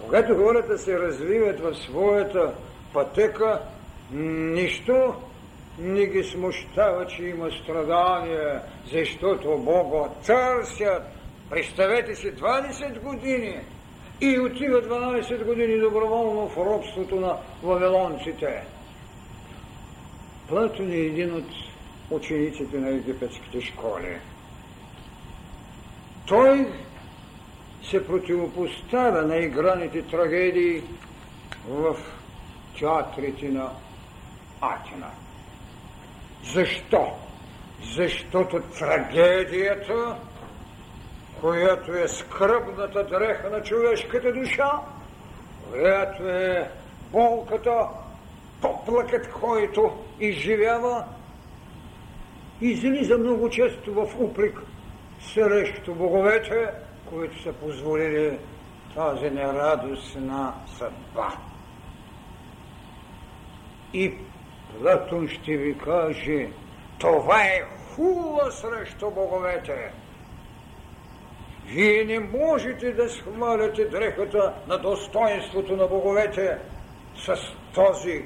Когато 0.06 0.36
хората 0.36 0.78
се 0.78 1.00
развиват 1.00 1.60
в 1.60 1.76
своята 1.76 2.54
пътека, 2.94 3.62
нищо 4.14 5.14
не 5.80 6.06
ги 6.06 6.24
смущава, 6.24 7.08
че 7.08 7.24
има 7.24 7.52
страдание, 7.64 8.60
защото 8.94 9.58
Бога 9.58 10.10
търсят. 10.26 11.04
Представете 11.50 12.16
си 12.16 12.36
20 12.36 13.00
години 13.00 13.60
и 14.22 14.40
отива 14.40 14.82
12 14.82 15.46
години 15.46 15.80
доброволно 15.80 16.50
в 16.50 16.58
робството 16.58 17.16
на 17.16 17.38
вавилонците. 17.64 18.64
Платон 20.52 20.92
е 20.92 20.96
един 20.96 21.36
от 21.36 21.46
учениците 22.10 22.78
на 22.78 22.90
египетските 22.90 23.62
школи. 23.62 24.18
Той 26.28 26.68
се 27.84 28.08
противопоставя 28.08 29.22
на 29.22 29.38
играните 29.38 30.02
трагедии 30.02 30.84
в 31.68 31.96
театрите 32.80 33.50
на 33.50 33.70
Атина. 34.62 35.10
Защо? 36.54 37.08
Защото 37.96 38.62
трагедията, 38.80 40.16
която 41.42 41.94
е 41.94 42.08
скръбната 42.08 43.04
дреха 43.04 43.50
на 43.50 43.64
човешката 43.64 44.34
душа, 44.34 44.72
която 45.72 46.24
е 46.30 46.72
болката, 47.12 47.88
поплакът, 48.62 49.32
който 49.32 50.11
изживява, 50.22 51.06
излиза 52.62 53.18
много 53.18 53.50
често 53.50 53.94
в 53.94 54.08
упрек 54.20 54.62
срещу 55.34 55.96
боговете, 55.96 56.70
които 57.10 57.42
са 57.42 57.54
позволили 57.54 58.40
тази 58.96 59.30
нерадостна 59.30 60.54
съдба. 60.78 61.38
И 63.94 64.14
Платон 64.80 65.28
ще 65.28 65.58
ви 65.58 65.78
каже, 65.78 66.48
това 67.00 67.42
е 67.42 67.62
хула 67.96 68.52
срещу 68.52 69.12
боговете. 69.12 69.94
Вие 71.66 72.06
не 72.06 72.20
можете 72.20 72.92
да 72.92 73.10
схваляте 73.10 73.86
дрехата 73.86 74.54
на 74.68 74.78
достоинството 74.78 75.76
на 75.76 75.88
боговете 75.88 76.58
с 77.16 77.36
този 77.74 78.24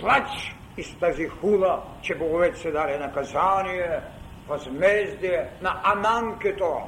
плач 0.00 0.54
и 0.76 0.82
с 0.82 0.98
тази 0.98 1.26
хула, 1.26 1.82
че 2.02 2.14
боговете 2.14 2.58
се 2.58 2.70
дали 2.70 2.98
наказание, 2.98 4.00
възмездие 4.48 5.48
на 5.62 5.80
Аманкето. 5.84 6.80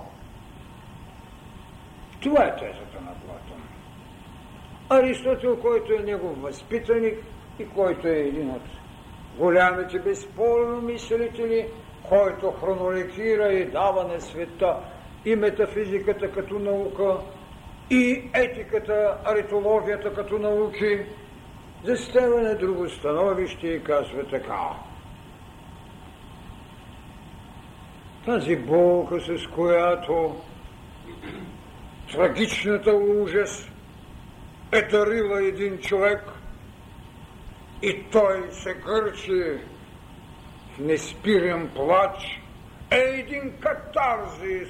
Това 2.23 2.45
е 2.45 2.57
тезата 2.57 3.01
на 3.01 3.15
Платон. 3.15 3.63
Аристотел, 4.91 5.61
който 5.61 5.93
е 5.93 6.03
негов 6.03 6.41
възпитаник 6.41 7.19
и 7.59 7.69
който 7.69 8.09
е 8.09 8.19
един 8.19 8.51
от 8.51 8.63
голямите 9.39 9.99
безспорно 9.99 10.83
мислители, 10.83 11.69
който 12.09 12.51
хроноликира 12.51 13.53
и 13.53 13.71
дава 13.71 14.05
на 14.05 14.21
света 14.21 14.77
и 15.25 15.37
метафизиката 15.37 16.33
като 16.33 16.59
наука, 16.59 17.17
и 17.91 18.31
етиката, 18.35 19.17
аритологията 19.25 20.15
като 20.15 20.39
науки, 20.39 21.01
застава 21.85 22.43
на 22.43 22.55
друго 22.55 22.89
становище 22.89 23.67
и 23.67 23.85
казва 23.85 24.29
така. 24.31 24.71
Тази 28.25 28.57
болка, 28.57 29.21
с 29.21 29.47
която 29.47 30.37
трагичната 32.13 32.95
ужас 32.95 33.69
е 34.73 34.83
дарила 34.83 35.45
един 35.45 35.79
човек 35.79 36.23
и 37.83 38.05
той 38.13 38.53
се 38.53 38.75
гърчи 38.75 39.59
в 40.75 40.79
неспирен 40.79 41.71
плач, 41.75 42.41
е 42.91 42.99
един 42.99 43.53
катарзис. 43.61 44.69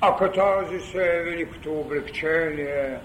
А 0.00 0.16
катарзис 0.16 0.94
е 0.94 1.22
великото 1.24 1.72
облегчение. 1.72 2.98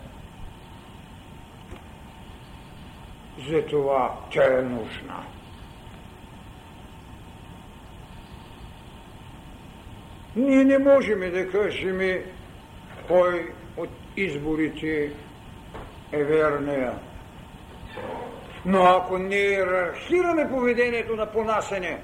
Затова 3.49 4.15
тя 4.31 4.59
е 4.59 4.61
нужна. 4.61 5.25
Ние 10.35 10.63
не 10.63 10.77
можем 10.77 11.19
да 11.19 11.51
кажем 11.51 12.23
кой 13.07 13.51
от 13.77 13.89
изборите 14.17 15.11
е 16.11 16.23
верния. 16.23 16.93
Но 18.65 18.83
ако 18.83 19.17
не 19.17 19.35
иерархираме 19.35 20.49
поведението 20.49 21.15
на 21.15 21.31
понасене, 21.31 22.01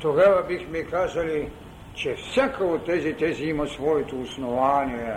тогава 0.00 0.42
бихме 0.42 0.82
казали, 0.82 1.50
че 1.94 2.14
всяка 2.14 2.64
от 2.64 2.86
тези 2.86 3.14
тези 3.14 3.44
има 3.44 3.68
своето 3.68 4.20
основание. 4.20 5.14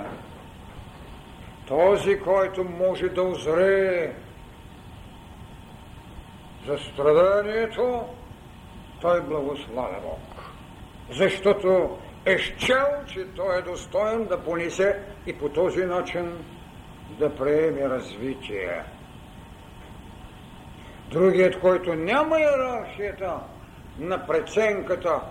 Този, 1.67 2.19
който 2.19 2.63
може 2.63 3.09
да 3.09 3.21
озре 3.23 4.13
за 6.65 6.77
страданието, 6.77 8.03
той 9.01 9.21
благославя 9.21 10.01
Бог. 10.03 10.51
Защото 11.11 11.97
е 12.25 12.37
щел, 12.37 12.85
че 13.07 13.25
той 13.35 13.59
е 13.59 13.61
достоен 13.61 14.25
да 14.25 14.43
понесе 14.43 14.99
и 15.25 15.37
по 15.37 15.49
този 15.49 15.85
начин 15.85 16.45
да 17.19 17.35
приеме 17.35 17.89
развитие. 17.89 18.83
Другият, 21.09 21.59
който 21.59 21.95
няма 21.95 22.39
иерархията 22.39 23.39
на 23.99 24.27
преценката, 24.27 25.21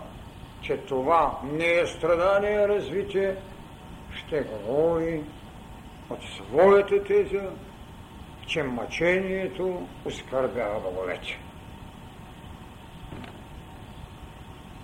че 0.62 0.76
това 0.76 1.38
не 1.44 1.72
е 1.72 1.86
страдание, 1.86 2.68
развитие, 2.68 3.36
ще 4.14 4.40
говори 4.40 5.22
от 6.10 6.18
своята 6.22 7.04
теза, 7.04 7.50
че 8.46 8.62
мъчението 8.62 9.86
оскърбява 10.04 10.80
боговете. 10.80 11.38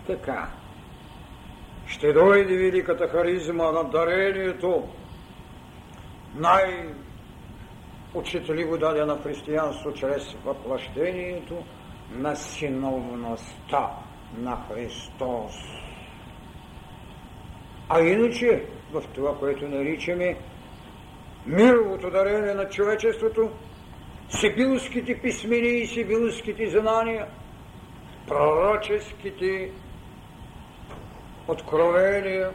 Така. 0.06 0.48
Ще 1.86 2.12
дойде 2.12 2.56
великата 2.56 3.08
харизма 3.08 3.72
на 3.72 3.84
дарението, 3.84 4.88
най-учителиво 6.34 7.18
дадена 8.78 9.18
християнство 9.22 9.94
чрез 9.94 10.34
въплъщението 10.44 11.64
на 12.10 12.36
синовността 12.36 13.90
на 14.38 14.58
Христос. 14.68 15.52
А 17.88 18.00
иначе, 18.00 18.64
в 18.92 19.02
това, 19.14 19.38
което 19.38 19.68
наричаме 19.68 20.36
мировото 21.46 22.10
дарение 22.10 22.54
на 22.54 22.68
човечеството, 22.68 23.50
сибилските 24.28 25.20
писмени 25.22 25.68
и 25.68 25.86
сибилските 25.86 26.70
знания, 26.70 27.26
пророческите 28.28 29.70
откровения, 31.48 32.50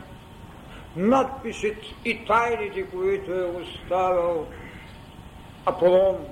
надписът 0.95 1.77
и 2.05 2.25
тайните, 2.25 2.85
които 2.89 3.31
е 3.31 3.43
оставил 3.43 4.45
Аполон 5.65 6.25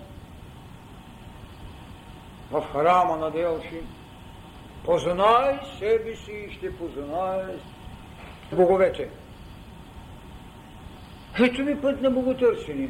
в 2.52 2.62
храма 2.74 3.18
на 3.18 3.32
Делфи. 3.32 3.82
Познай 4.86 5.60
себе 5.80 6.16
си 6.16 6.32
и 6.32 6.54
ще 6.54 6.78
познаеш 6.78 7.62
боговете. 8.52 9.10
Ето 11.40 11.64
ми 11.64 11.82
път 11.82 12.02
на 12.02 12.12
боготърсене. 12.12 12.90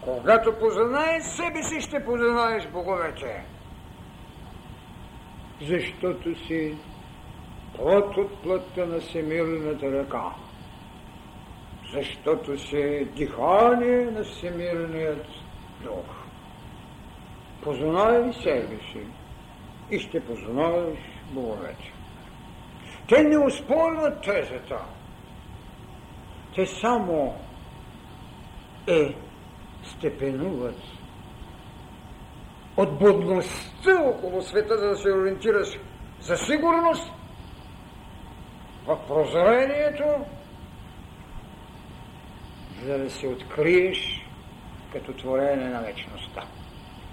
Когато 0.00 0.58
познаеш 0.58 1.22
себе 1.22 1.62
си, 1.62 1.80
ще 1.80 2.04
познаеш 2.04 2.66
боговете. 2.66 3.44
Защото 5.62 6.46
си 6.46 6.74
плът 7.76 8.16
от 8.16 8.42
плътта 8.42 8.86
на 8.86 9.00
всемирната 9.00 9.92
ръка, 9.92 10.24
защото 11.94 12.58
се 12.58 13.08
дихание 13.16 14.10
на 14.10 14.24
всемирният 14.24 15.26
дух. 15.82 16.06
Познай 17.62 18.32
себе 18.32 18.76
си 18.92 19.00
и 19.90 19.98
ще 19.98 20.20
познаеш 20.20 20.98
боговете. 21.30 21.92
Те 23.08 23.22
не 23.22 23.38
успорват 23.38 24.22
тезата. 24.22 24.78
Те 26.58 26.66
само 26.66 27.34
е 28.86 29.14
степенуват 29.84 30.76
от 32.76 32.98
будността 32.98 34.02
около 34.04 34.42
света, 34.42 34.78
за 34.78 34.88
да 34.88 34.96
се 34.96 35.12
ориентираш 35.12 35.78
за 36.20 36.36
сигурност 36.36 37.12
в 38.86 38.98
прозрението, 39.08 40.04
за 42.84 42.98
да 42.98 43.10
се 43.10 43.26
откриеш 43.26 44.26
като 44.92 45.12
творение 45.12 45.68
на 45.68 45.80
вечността. 45.80 46.42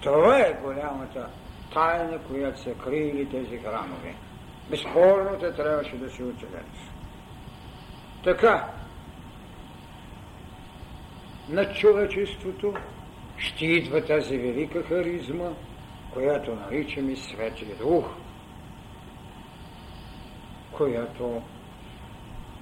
Това 0.02 0.38
е 0.38 0.58
голямата 0.62 1.28
тайна, 1.74 2.18
която 2.18 2.60
са 2.60 2.74
крили 2.74 3.28
тези 3.30 3.58
храмове. 3.58 4.14
Безспорно 4.70 5.38
те 5.40 5.52
трябваше 5.52 5.96
да 5.96 6.10
се 6.10 6.22
оцелят. 6.22 6.72
Така, 8.24 8.68
на 11.48 11.74
човечеството 11.74 12.74
ще 13.38 13.66
идва 13.66 14.04
тази 14.06 14.38
велика 14.38 14.82
харизма, 14.82 15.50
която 16.12 16.54
наричаме 16.54 17.16
Светия 17.16 17.76
Дух, 17.76 18.04
която 20.72 21.42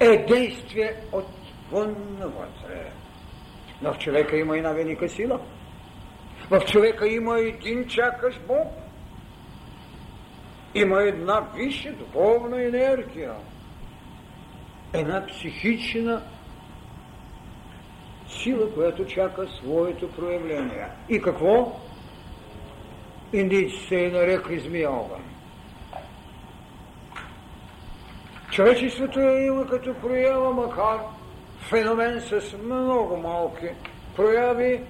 е 0.00 0.16
действие 0.16 0.94
отвън 1.12 1.96
навътре. 2.18 2.90
Но 3.82 3.92
в 3.94 3.98
човека 3.98 4.36
има 4.36 4.56
една 4.56 4.72
велика 4.72 5.08
сила. 5.08 5.40
В 6.50 6.60
човека 6.60 7.08
има 7.08 7.38
един 7.38 7.86
чакаш 7.88 8.40
Бог. 8.48 8.72
Има 10.74 11.02
една 11.02 11.40
висша 11.54 11.92
духовна 11.92 12.62
енергия. 12.62 13.34
Една 14.92 15.26
психична 15.26 16.22
сила, 18.44 18.74
която 18.74 19.06
чака 19.06 19.48
своето 19.48 20.12
проявление. 20.12 20.86
И 21.08 21.22
какво? 21.22 21.80
Индийци 23.32 23.86
се 23.88 24.04
е 24.04 24.10
нарекли 24.10 24.60
змия 24.60 24.90
огън. 24.90 25.22
Човечеството 28.50 29.20
е 29.20 29.44
има 29.44 29.66
като 29.66 29.94
проява, 29.94 30.52
макар 30.52 30.98
феномен 31.68 32.20
с 32.20 32.56
много 32.64 33.16
малки 33.16 33.68
прояви, 34.16 34.80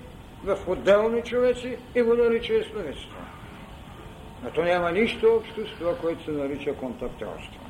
в 0.44 0.58
отделни 0.66 1.22
човеци 1.22 1.76
и 1.94 2.02
го 2.02 2.14
нарича 2.14 2.52
ясновидство. 2.52 3.18
Но 4.44 4.50
то 4.50 4.62
няма 4.62 4.92
нищо 4.92 5.26
общо 5.36 5.66
с 5.68 5.78
това, 5.78 5.96
което 5.96 6.24
се 6.24 6.30
нарича 6.30 6.74
контактерство. 6.74 7.60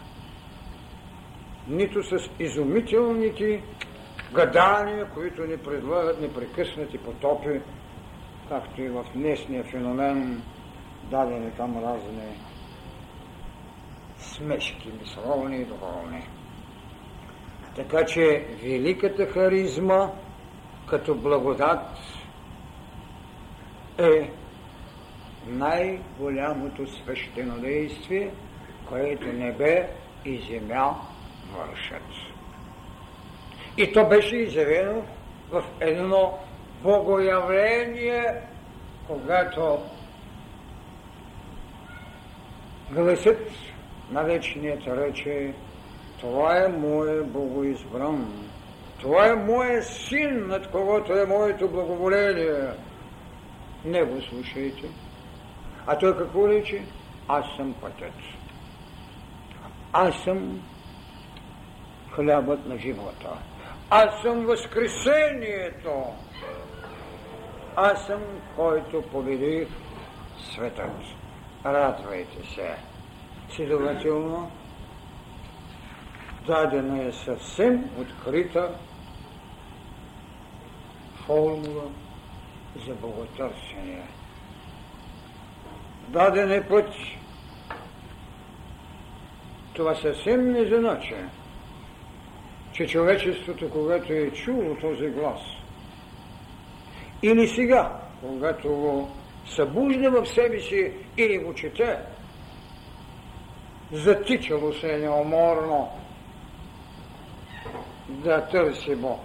Нито 1.69 2.03
с 2.03 2.31
изумителните 2.39 3.63
гадания, 4.35 5.07
които 5.15 5.47
ни 5.47 5.57
предлагат 5.57 6.21
непрекъснати 6.21 6.99
потопи, 6.99 7.61
както 8.49 8.83
и 8.83 8.89
в 8.89 9.05
днешния 9.15 9.65
феномен, 9.65 10.43
дадени 11.11 11.51
там 11.51 11.85
разни 11.85 12.39
смешки, 14.19 14.93
мисловни 15.01 15.57
и 15.57 15.65
доволни. 15.65 16.27
Така 17.77 18.07
че 18.07 18.47
великата 18.63 19.27
харизма 19.27 20.11
като 20.87 21.15
благодат 21.15 21.99
е 23.99 24.31
най-голямото 25.47 26.87
свещено 26.87 27.59
действие, 27.59 28.31
което 28.89 29.27
небе 29.27 29.89
и 30.25 30.39
земя 30.39 30.95
вършат. 31.53 32.34
И 33.77 33.93
то 33.93 34.05
беше 34.09 34.37
изявено 34.37 35.03
в 35.51 35.65
едно 35.81 36.39
богоявление, 36.83 38.35
когато 39.07 39.79
гласът 42.91 43.51
на 44.11 44.23
вечният 44.23 44.87
рече 44.87 45.55
това 46.21 46.65
е 46.65 46.69
мое 46.69 47.23
богоизбран, 47.23 48.49
това 49.01 49.27
е 49.27 49.35
моят 49.35 49.85
син, 49.85 50.47
над 50.47 50.71
когото 50.71 51.13
е 51.13 51.27
моето 51.27 51.69
благоволение. 51.69 52.69
Не 53.85 54.05
го 54.05 54.23
слушайте. 54.23 54.89
А 55.87 55.99
той 55.99 56.19
какво 56.19 56.49
рече? 56.49 56.83
Аз 57.29 57.45
съм 57.57 57.75
пътят. 57.81 58.15
Аз 59.93 60.15
съм 60.25 60.61
хлябът 62.11 62.67
на 62.67 62.79
живота. 62.79 63.39
Аз 63.91 64.23
съм 64.23 64.47
възкресението. 64.47 66.05
Аз 67.77 68.07
съм, 68.07 68.23
който 68.57 69.03
победих 69.03 69.69
светът. 70.53 70.91
Радвайте 71.65 72.47
се. 72.55 72.77
Следователно, 73.57 74.51
дадена 76.47 77.05
е 77.05 77.13
съвсем 77.13 77.91
открита 77.99 78.79
формула 81.27 81.85
за 82.87 82.95
боготърсение. 82.95 84.07
Даден 86.09 86.53
е 86.53 86.69
път. 86.69 86.89
Това 89.75 89.95
съвсем 89.95 90.53
не 90.53 90.65
значи, 90.65 91.15
че 92.75 92.87
човечеството, 92.87 93.71
когато 93.71 94.13
е 94.13 94.31
чуло 94.31 94.77
този 94.81 95.07
глас, 95.07 95.41
или 97.23 97.49
сега, 97.49 98.01
когато 98.21 98.69
го 98.69 99.11
събужда 99.47 100.11
в 100.11 100.27
себе 100.27 100.61
си 100.61 100.93
или 101.19 101.39
го 101.39 101.55
чете, 101.55 101.99
затичало 103.93 104.73
се 104.73 104.95
е 104.95 104.99
неуморно 104.99 105.91
да 108.09 108.49
търси 108.49 108.97
Бог. 108.97 109.21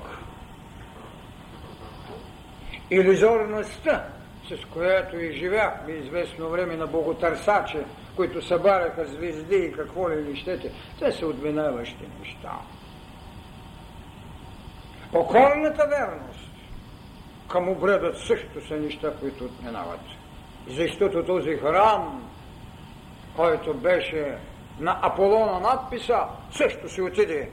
Иллюзорността, 2.91 4.05
с 4.49 4.65
която 4.65 5.19
и 5.19 5.39
живяхме 5.39 5.93
известно 5.93 6.49
време 6.49 6.77
на 6.77 6.87
боготърсачи, 6.87 7.77
които 8.15 8.41
събараха 8.41 9.05
звезди 9.05 9.55
и 9.55 9.71
какво 9.71 10.09
ли 10.09 10.15
ли 10.15 10.35
щете, 10.35 10.71
те 10.99 11.11
са 11.11 11.27
отминаващи 11.27 12.05
неща. 12.19 12.59
Покорната 15.12 15.88
верност 15.88 16.49
към 17.47 17.70
обредът 17.70 18.18
също 18.18 18.68
са 18.68 18.76
неща, 18.76 19.14
които 19.20 19.43
отминават. 19.43 20.01
Защото 20.68 21.26
този 21.26 21.55
храм, 21.55 22.32
който 23.36 23.74
беше 23.74 24.38
на 24.80 24.99
Аполона 25.01 25.60
надписа, 25.60 26.24
също 26.51 26.89
се 26.89 27.01
отиде 27.01 27.49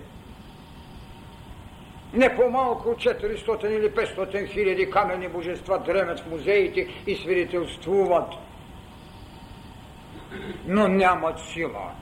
не 2.13 2.37
по-малко 2.37 2.89
от 2.89 2.99
400 2.99 3.67
или 3.67 3.91
500 3.91 4.53
хиляди 4.53 4.91
каменни 4.91 5.29
божества 5.29 5.79
дремят 5.79 6.21
в 6.21 6.31
музеите 6.31 6.89
и 7.07 7.17
свидетелствуват, 7.17 8.33
но 10.67 10.89
нямат 10.89 11.41
сила. 11.41 11.93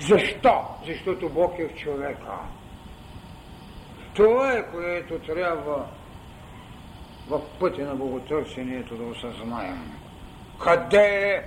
Защо? 0.00 0.64
Защото 0.86 1.28
Бог 1.28 1.58
е 1.58 1.68
в 1.68 1.74
човека. 1.74 2.32
Това 4.20 4.52
е, 4.52 4.70
което 4.70 5.18
трябва 5.18 5.86
в 7.28 7.40
пътя 7.60 7.84
на 7.84 7.94
боготърсението 7.94 8.96
да 8.96 9.02
осъзнаем. 9.02 9.92
Къде 10.64 11.34
е 11.34 11.42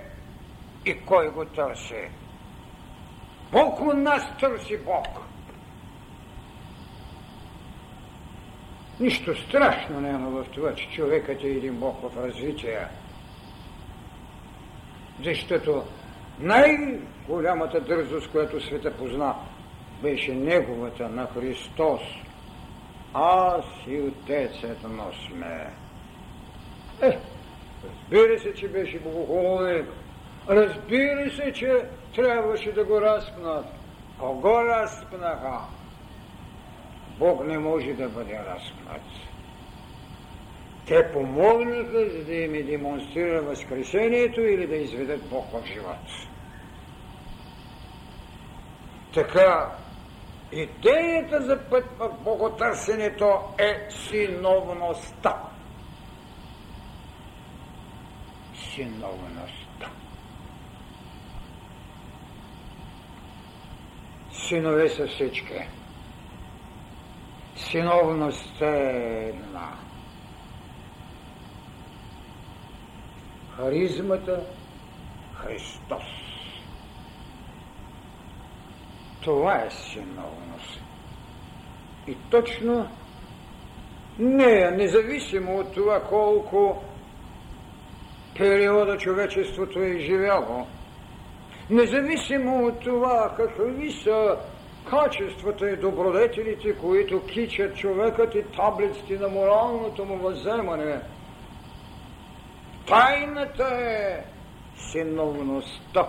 и 0.89 1.05
кой 1.05 1.29
го 1.29 1.45
търси? 1.45 2.09
Бог 3.51 3.79
у 3.79 3.93
нас 3.93 4.23
търси 4.39 4.77
Бог. 4.77 5.07
Нищо 8.99 9.35
страшно 9.35 10.01
няма 10.01 10.29
в 10.29 10.45
това, 10.49 10.75
че 10.75 10.91
човекът 10.91 11.43
е 11.43 11.47
един 11.47 11.75
Бог 11.75 12.01
в 12.01 12.27
развитие. 12.27 12.87
Защото 15.23 15.83
най-голямата 16.39 17.81
дързост, 17.81 18.31
която 18.31 18.61
света 18.61 18.97
позна, 18.97 19.35
беше 20.01 20.35
неговата 20.35 21.09
на 21.09 21.27
Христос. 21.27 22.01
Аз 23.13 23.65
и 23.87 24.01
Отецът 24.01 24.77
но 24.83 25.11
сме. 25.27 25.69
Е, 27.01 27.19
разбира 27.83 28.39
се, 28.39 28.53
че 28.53 28.67
беше 28.67 28.99
богохулник. 28.99 29.85
Разбира 30.49 31.31
се, 31.31 31.53
че 31.53 31.85
трябваше 32.15 32.71
да 32.71 32.83
го 32.83 33.01
разпнат. 33.01 33.65
Кого 34.19 34.65
разпнаха? 34.65 35.59
Бог 37.19 37.45
не 37.45 37.57
може 37.57 37.93
да 37.93 38.09
бъде 38.09 38.39
разпнат. 38.39 39.01
Те 40.87 41.11
помогнаха, 41.11 42.09
за 42.09 42.25
да 42.25 42.35
им 42.35 42.65
демонстрира 42.65 43.41
възкресението 43.41 44.41
или 44.41 44.67
да 44.67 44.75
изведат 44.75 45.29
Бог 45.29 45.45
в 45.51 45.65
живот. 45.65 46.27
Така, 49.13 49.71
идеята 50.61 51.41
за 51.41 51.59
път 51.69 51.85
в 51.99 52.09
боготърсенето 52.23 53.39
е 53.57 53.87
синовността. 53.89 55.41
Синовността. 58.55 59.89
Синове 64.31 64.89
са 64.89 65.07
всички 65.07 65.53
синовността 67.73 68.65
е 68.65 69.29
една. 69.29 69.71
Харизмата 73.55 74.43
Христос. 75.35 76.22
Това 79.23 79.55
е 79.55 79.69
синовност. 79.69 80.81
И 82.07 82.15
точно 82.29 82.87
нея, 84.19 84.71
независимо 84.71 85.57
от 85.57 85.73
това 85.73 86.01
колко 86.01 86.83
периода 88.37 88.97
човечеството 88.97 89.79
е 89.79 89.99
живяло, 89.99 90.67
независимо 91.69 92.65
от 92.65 92.79
това 92.79 93.33
какви 93.37 93.91
са 93.91 94.37
качествата 94.89 95.69
и 95.69 95.77
добродетелите, 95.77 96.75
които 96.77 97.25
кичат 97.25 97.77
човекът 97.77 98.35
и 98.35 98.43
таблиците 98.43 99.17
на 99.17 99.27
моралното 99.29 100.05
му 100.05 100.17
въземане. 100.17 100.99
Тайната 102.87 103.67
е 103.73 104.23
синовността. 104.77 106.07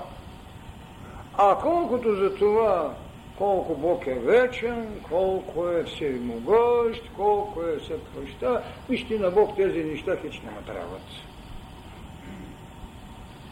А 1.39 1.59
колкото 1.63 2.15
за 2.15 2.35
това, 2.35 2.95
колко 3.39 3.75
Бог 3.75 4.07
е 4.07 4.15
вечен, 4.15 5.01
колко 5.09 5.69
е 5.69 5.85
всемогъщ, 5.85 7.11
колко 7.17 7.63
е 7.63 7.81
се 7.81 7.95
проща, 8.05 8.63
вижте 8.89 9.19
на 9.19 9.31
Бог 9.31 9.57
тези 9.57 9.85
неща 9.85 10.17
хич 10.23 10.43
няма 10.45 10.63
трябват. 10.63 11.03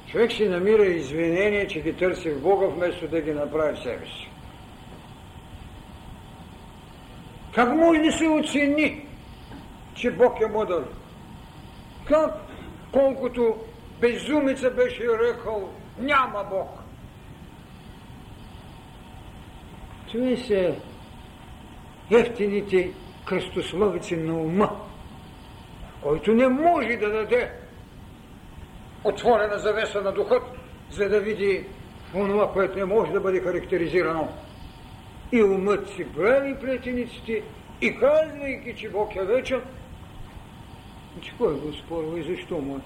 Човек 0.06 0.32
си 0.32 0.48
намира 0.48 0.86
извинение, 0.86 1.68
че 1.68 1.80
ги 1.80 1.92
търси 1.92 2.30
в 2.30 2.42
Бога, 2.42 2.66
вместо 2.66 3.08
да 3.08 3.20
ги 3.20 3.32
направи 3.32 3.76
в 3.76 3.82
себе 3.82 4.06
си. 4.06 4.30
Как 7.54 7.76
може 7.76 8.00
да 8.00 8.12
се 8.12 8.28
оцени, 8.28 9.06
че 9.94 10.10
Бог 10.10 10.40
е 10.40 10.46
мъдър. 10.46 10.84
Как? 12.04 12.34
Колкото 12.92 13.56
безумица 14.00 14.70
беше 14.70 15.02
рекал, 15.18 15.68
няма 15.98 16.44
Бог. 16.50 16.81
Това 20.12 20.36
са 20.36 20.74
ефтините 22.10 22.90
кръстословици 23.24 24.16
на 24.16 24.34
ума, 24.34 24.80
който 26.02 26.34
не 26.34 26.48
може 26.48 26.96
да 26.96 27.10
даде 27.10 27.52
отворена 29.04 29.58
завеса 29.58 30.02
на 30.02 30.12
духът, 30.12 30.42
за 30.90 31.08
да 31.08 31.20
види 31.20 31.64
онова, 32.14 32.52
което 32.52 32.78
не 32.78 32.84
може 32.84 33.12
да 33.12 33.20
бъде 33.20 33.40
характеризирано. 33.40 34.28
И 35.32 35.42
умът 35.42 35.88
си 35.88 36.06
прави 36.16 36.58
плетениците 36.60 37.42
и 37.80 37.96
казвайки, 37.98 38.74
че 38.76 38.90
Бог 38.90 39.16
е 39.16 39.24
вечен, 39.24 39.62
че 41.20 41.32
кой 41.38 41.54
го 41.54 41.72
спорва 41.72 42.20
и 42.20 42.36
защо 42.36 42.58
му 42.58 42.76
е? 42.76 42.80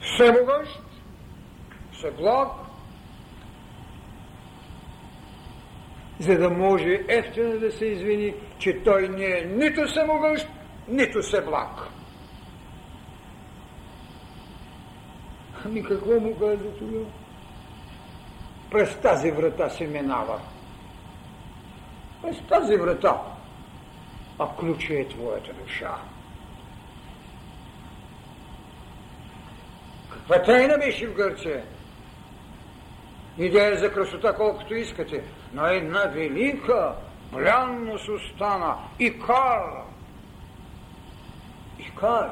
Всемогъщ, 0.00 0.82
благ, 2.18 2.48
за 6.20 6.38
да 6.38 6.50
може 6.50 7.04
ефтино 7.08 7.58
да 7.58 7.72
се 7.72 7.84
извини, 7.84 8.34
че 8.58 8.82
той 8.82 9.08
не 9.08 9.24
е 9.24 9.44
нито 9.44 9.86
всемогъщ, 9.86 10.48
нито 10.88 11.20
благ. 11.46 11.88
Ами 15.64 15.82
какво 15.82 16.20
му 16.20 16.38
каза 16.38 16.76
тогава? 16.78 17.06
През 18.70 18.96
тази 18.96 19.30
врата 19.30 19.70
се 19.70 19.86
минава. 19.86 20.40
През 22.22 22.36
тази 22.48 22.76
врата. 22.76 23.20
А 24.38 24.46
ключа 24.58 24.94
е 24.94 25.08
твоята 25.08 25.52
душа. 25.52 25.96
Каква 30.10 30.42
тайна 30.42 30.78
беше 30.78 31.06
в 31.06 31.14
Гърция? 31.14 31.64
Идея 33.38 33.78
за 33.78 33.92
красота 33.92 34.34
колкото 34.34 34.74
искате, 34.74 35.24
но 35.52 35.66
една 35.66 36.00
велика 36.00 36.94
блянност 37.32 38.08
остана. 38.08 38.76
Икар. 38.98 39.62
Икар 41.78 42.30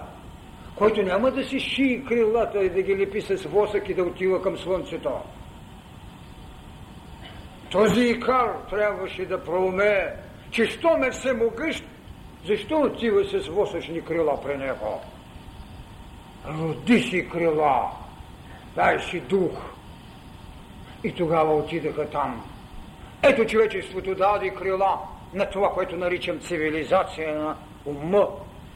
който 0.78 1.02
няма 1.02 1.30
да 1.30 1.44
си 1.44 1.60
шии 1.60 2.04
крилата 2.04 2.64
и 2.64 2.70
да 2.70 2.82
ги 2.82 2.98
лепи 2.98 3.20
с 3.20 3.44
восък 3.44 3.88
и 3.88 3.94
да 3.94 4.02
отива 4.02 4.42
към 4.42 4.58
слънцето. 4.58 5.12
Този 7.70 8.00
икар 8.00 8.54
трябваше 8.70 9.26
да 9.26 9.44
проумее, 9.44 10.14
че 10.50 10.66
що 10.66 10.96
ме 10.98 11.10
всемогъщ, 11.10 11.84
защо 12.46 12.80
отива 12.80 13.24
с 13.24 13.48
восъчни 13.48 14.04
крила 14.04 14.40
при 14.42 14.56
него? 14.56 15.00
Роди 16.48 17.00
си 17.02 17.28
крила, 17.28 17.90
дай 18.74 19.00
си 19.00 19.20
дух. 19.20 19.52
И 21.04 21.12
тогава 21.12 21.54
отидаха 21.54 22.10
там. 22.10 22.44
Ето 23.22 23.44
човечеството 23.46 24.14
даде 24.14 24.50
крила 24.50 24.98
на 25.34 25.50
това, 25.50 25.70
което 25.70 25.96
наричам 25.96 26.40
цивилизация 26.40 27.38
на 27.38 27.56
ума, 27.86 28.28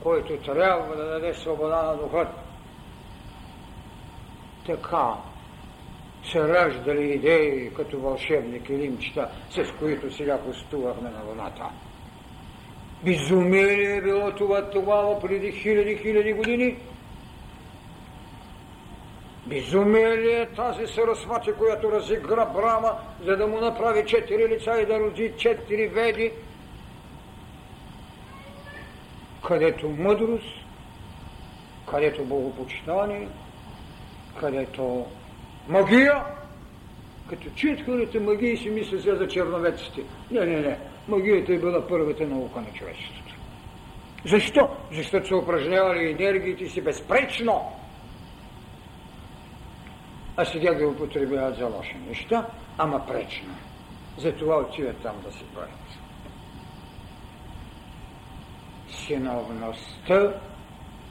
който 0.02 0.36
трябва 0.36 0.96
да 0.96 1.04
даде 1.04 1.34
свобода 1.34 1.82
на 1.82 1.96
духът. 1.96 2.28
Така 4.66 5.14
се 6.24 6.48
раждали 6.48 7.12
идеи 7.12 7.74
като 7.74 8.00
вълшебни 8.00 8.62
килимчета, 8.62 9.28
с 9.50 9.64
които 9.78 10.14
сега 10.14 10.38
пустувахме 10.38 11.10
на 11.10 11.22
луната. 11.28 11.64
Безумие 13.04 13.96
е 13.96 14.00
било 14.00 14.30
това 14.30 14.70
тогава 14.70 15.20
преди 15.20 15.52
хиляди, 15.52 15.96
хиляди 15.96 16.32
години. 16.32 16.76
Безумие 19.46 20.16
ли 20.16 20.32
е 20.32 20.46
тази 20.46 20.86
сарасвати, 20.86 21.52
която 21.52 21.92
разигра 21.92 22.46
Брама, 22.46 22.92
за 23.24 23.36
да 23.36 23.46
му 23.46 23.60
направи 23.60 24.06
четири 24.06 24.48
лица 24.48 24.80
и 24.80 24.86
да 24.86 25.00
роди 25.00 25.32
четири 25.38 25.86
веди, 25.86 26.32
където 29.46 29.88
мъдрост, 29.88 30.54
където 31.90 32.24
богопочитание, 32.24 33.28
където 34.40 35.06
магия, 35.68 36.24
като 37.30 37.50
чуят 37.56 37.84
хората 37.84 38.20
магия 38.20 38.56
си 38.56 38.70
мислят 38.70 39.02
за 39.02 39.28
черновеците. 39.28 40.02
Не, 40.30 40.46
не, 40.46 40.60
не. 40.60 40.78
Магията 41.08 41.52
е 41.52 41.58
била 41.58 41.88
първата 41.88 42.26
наука 42.26 42.60
на 42.60 42.72
човечеството. 42.74 43.34
Защо? 44.24 44.68
Защото 44.92 45.28
са 45.28 45.36
упражнявали 45.36 46.10
енергиите 46.10 46.68
си 46.68 46.80
безпречно. 46.80 47.62
А 50.36 50.44
сега 50.44 50.74
ги 50.74 50.84
употребяват 50.84 51.56
за 51.56 51.66
лоши 51.66 51.96
неща, 52.08 52.46
ама 52.78 53.06
пречно. 53.06 53.54
Затова 54.18 54.56
отиват 54.56 55.02
там 55.02 55.16
да 55.24 55.32
си 55.32 55.44
правят. 55.54 55.70
Синовността 58.88 60.32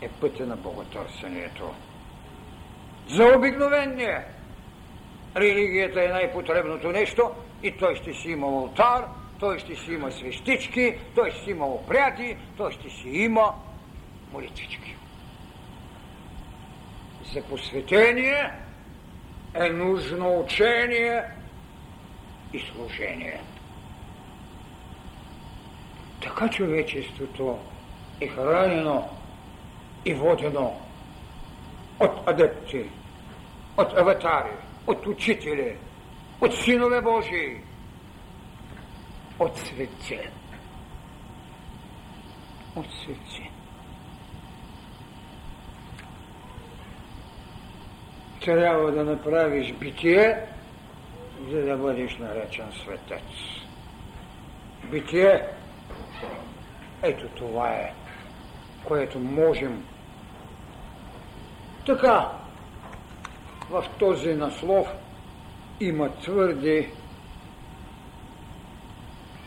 е 0.02 0.10
пътя 0.10 0.46
на 0.46 0.56
боготърсението. 0.56 1.70
За 3.08 3.34
обикновение 3.38 4.26
религията 5.36 6.04
е 6.04 6.08
най-потребното 6.08 6.88
нещо 6.88 7.32
и 7.64 7.78
той 7.78 7.96
ще 7.96 8.14
си 8.14 8.30
има 8.30 8.48
алтар, 8.48 9.06
той 9.40 9.60
ще 9.60 9.76
си 9.76 9.94
има 9.94 10.12
свещички, 10.12 10.96
той 11.16 11.32
ще 11.32 11.44
си 11.44 11.52
има 11.52 11.66
опряди, 11.66 12.38
той 12.58 12.72
ще 12.72 12.90
си 12.90 13.10
има 13.10 13.54
молитвички. 14.34 14.96
За 17.34 17.42
посветение 17.42 18.52
е 19.54 19.70
нужно 19.70 20.40
учение 20.40 21.24
и 22.54 22.60
служение. 22.60 23.42
Така 26.22 26.50
човечеството 26.50 27.60
е 28.22 28.28
хранено 28.28 29.10
и 30.06 30.14
водено 30.14 30.82
от 32.00 32.28
адепти, 32.30 32.86
от 33.78 33.98
аватари, 33.98 34.52
от 34.88 35.08
учители, 35.08 35.78
от 36.42 36.56
синове 36.56 37.02
Божии, 37.02 37.58
от 39.40 39.58
светци. 39.58 40.20
От 42.76 42.86
светци. 43.04 43.51
Трябва 48.46 48.92
да 48.92 49.04
направиш 49.04 49.74
битие, 49.74 50.38
за 51.50 51.62
да 51.62 51.78
бъдеш 51.78 52.18
наречен 52.18 52.72
светец. 52.84 53.24
Битие 54.92 55.42
ето 57.04 57.28
това 57.28 57.70
е, 57.70 57.94
което 58.84 59.20
можем. 59.20 59.84
Така, 61.86 62.32
в 63.70 63.86
този 64.00 64.34
наслов 64.34 64.88
има 65.80 66.10
твърди 66.10 66.90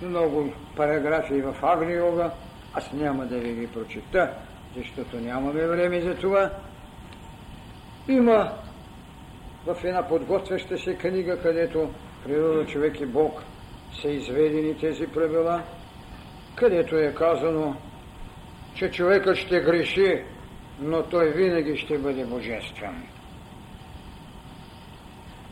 много 0.03 0.53
параграфи 0.77 1.43
в 1.43 1.55
Агниога. 1.63 2.31
Аз 2.75 2.93
няма 2.93 3.27
да 3.27 3.39
ви 3.39 3.55
ги 3.55 3.67
прочита, 3.67 4.31
защото 4.77 5.17
нямаме 5.17 5.67
време 5.67 6.01
за 6.01 6.15
това. 6.15 6.51
Има 8.09 8.53
в 9.67 9.77
една 9.85 10.09
подготвяща 10.09 10.79
се 10.79 10.97
книга, 10.97 11.43
където 11.43 11.91
природа, 12.25 12.67
човек 12.67 13.01
и 13.01 13.07
Бог 13.07 13.43
са 14.03 14.09
изведени 14.09 14.79
тези 14.79 15.07
правила– 15.07 15.63
където 16.55 16.97
е 16.97 17.15
казано, 17.15 17.77
че 18.75 18.91
човекът 18.91 19.37
ще 19.37 19.61
греши, 19.61 20.23
но 20.81 21.03
той 21.03 21.33
винаги 21.33 21.77
ще 21.77 21.99
бъде 21.99 22.25
божествен. 22.25 23.03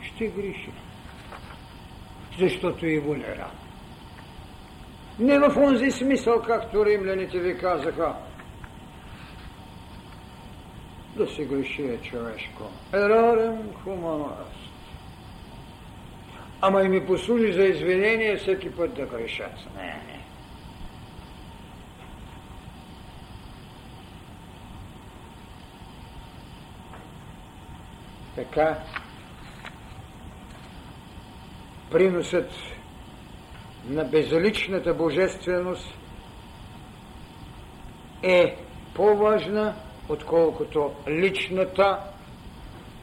Ще 0.03 0.27
греши. 0.27 0.73
Защото 2.39 2.87
еволюира. 2.87 3.51
Не 5.19 5.39
в 5.39 5.57
онзи 5.57 5.91
смисъл, 5.91 6.43
както 6.43 6.87
римляните 6.87 7.39
ви 7.39 7.59
казаха, 7.59 8.15
да 11.17 11.27
се 11.27 11.45
греши 11.45 11.83
е 11.83 11.99
човешко. 11.99 12.71
Ерарем 12.93 13.73
хуманост. 13.85 14.73
Ама 16.61 16.83
и 16.83 16.89
ми 16.89 17.07
послужи 17.07 17.53
за 17.53 17.63
извинение 17.63 18.37
всеки 18.37 18.77
път 18.77 18.95
да 18.95 19.07
грешат. 19.07 19.55
Не, 19.77 19.83
не. 19.83 20.23
Така, 28.35 28.79
приносът 31.91 32.51
на 33.89 34.05
безличната 34.05 34.95
божественост 34.95 35.95
е 38.23 38.57
по-важна, 38.95 39.75
отколкото 40.09 40.95
личната 41.09 41.99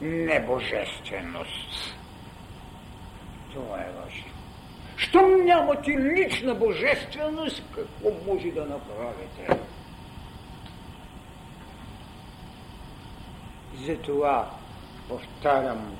небожественост. 0.00 1.96
Това 3.52 3.80
е 3.80 3.90
важно. 4.02 4.24
Щом 4.96 5.44
нямате 5.44 5.90
лична 5.90 6.54
божественост, 6.54 7.62
какво 7.74 8.10
може 8.26 8.50
да 8.50 8.64
направите? 8.64 9.60
Затова 13.86 14.50
повтарям, 15.08 15.96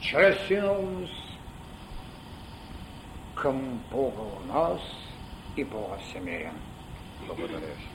чрез 0.00 0.46
синовност 0.46 1.24
към 3.34 3.80
Бога 3.90 4.22
у 4.22 4.52
нас 4.52 4.80
и 5.56 5.64
Бога 5.64 5.96
в 5.96 6.12
Благодаря 7.26 7.58
ви. 7.58 7.93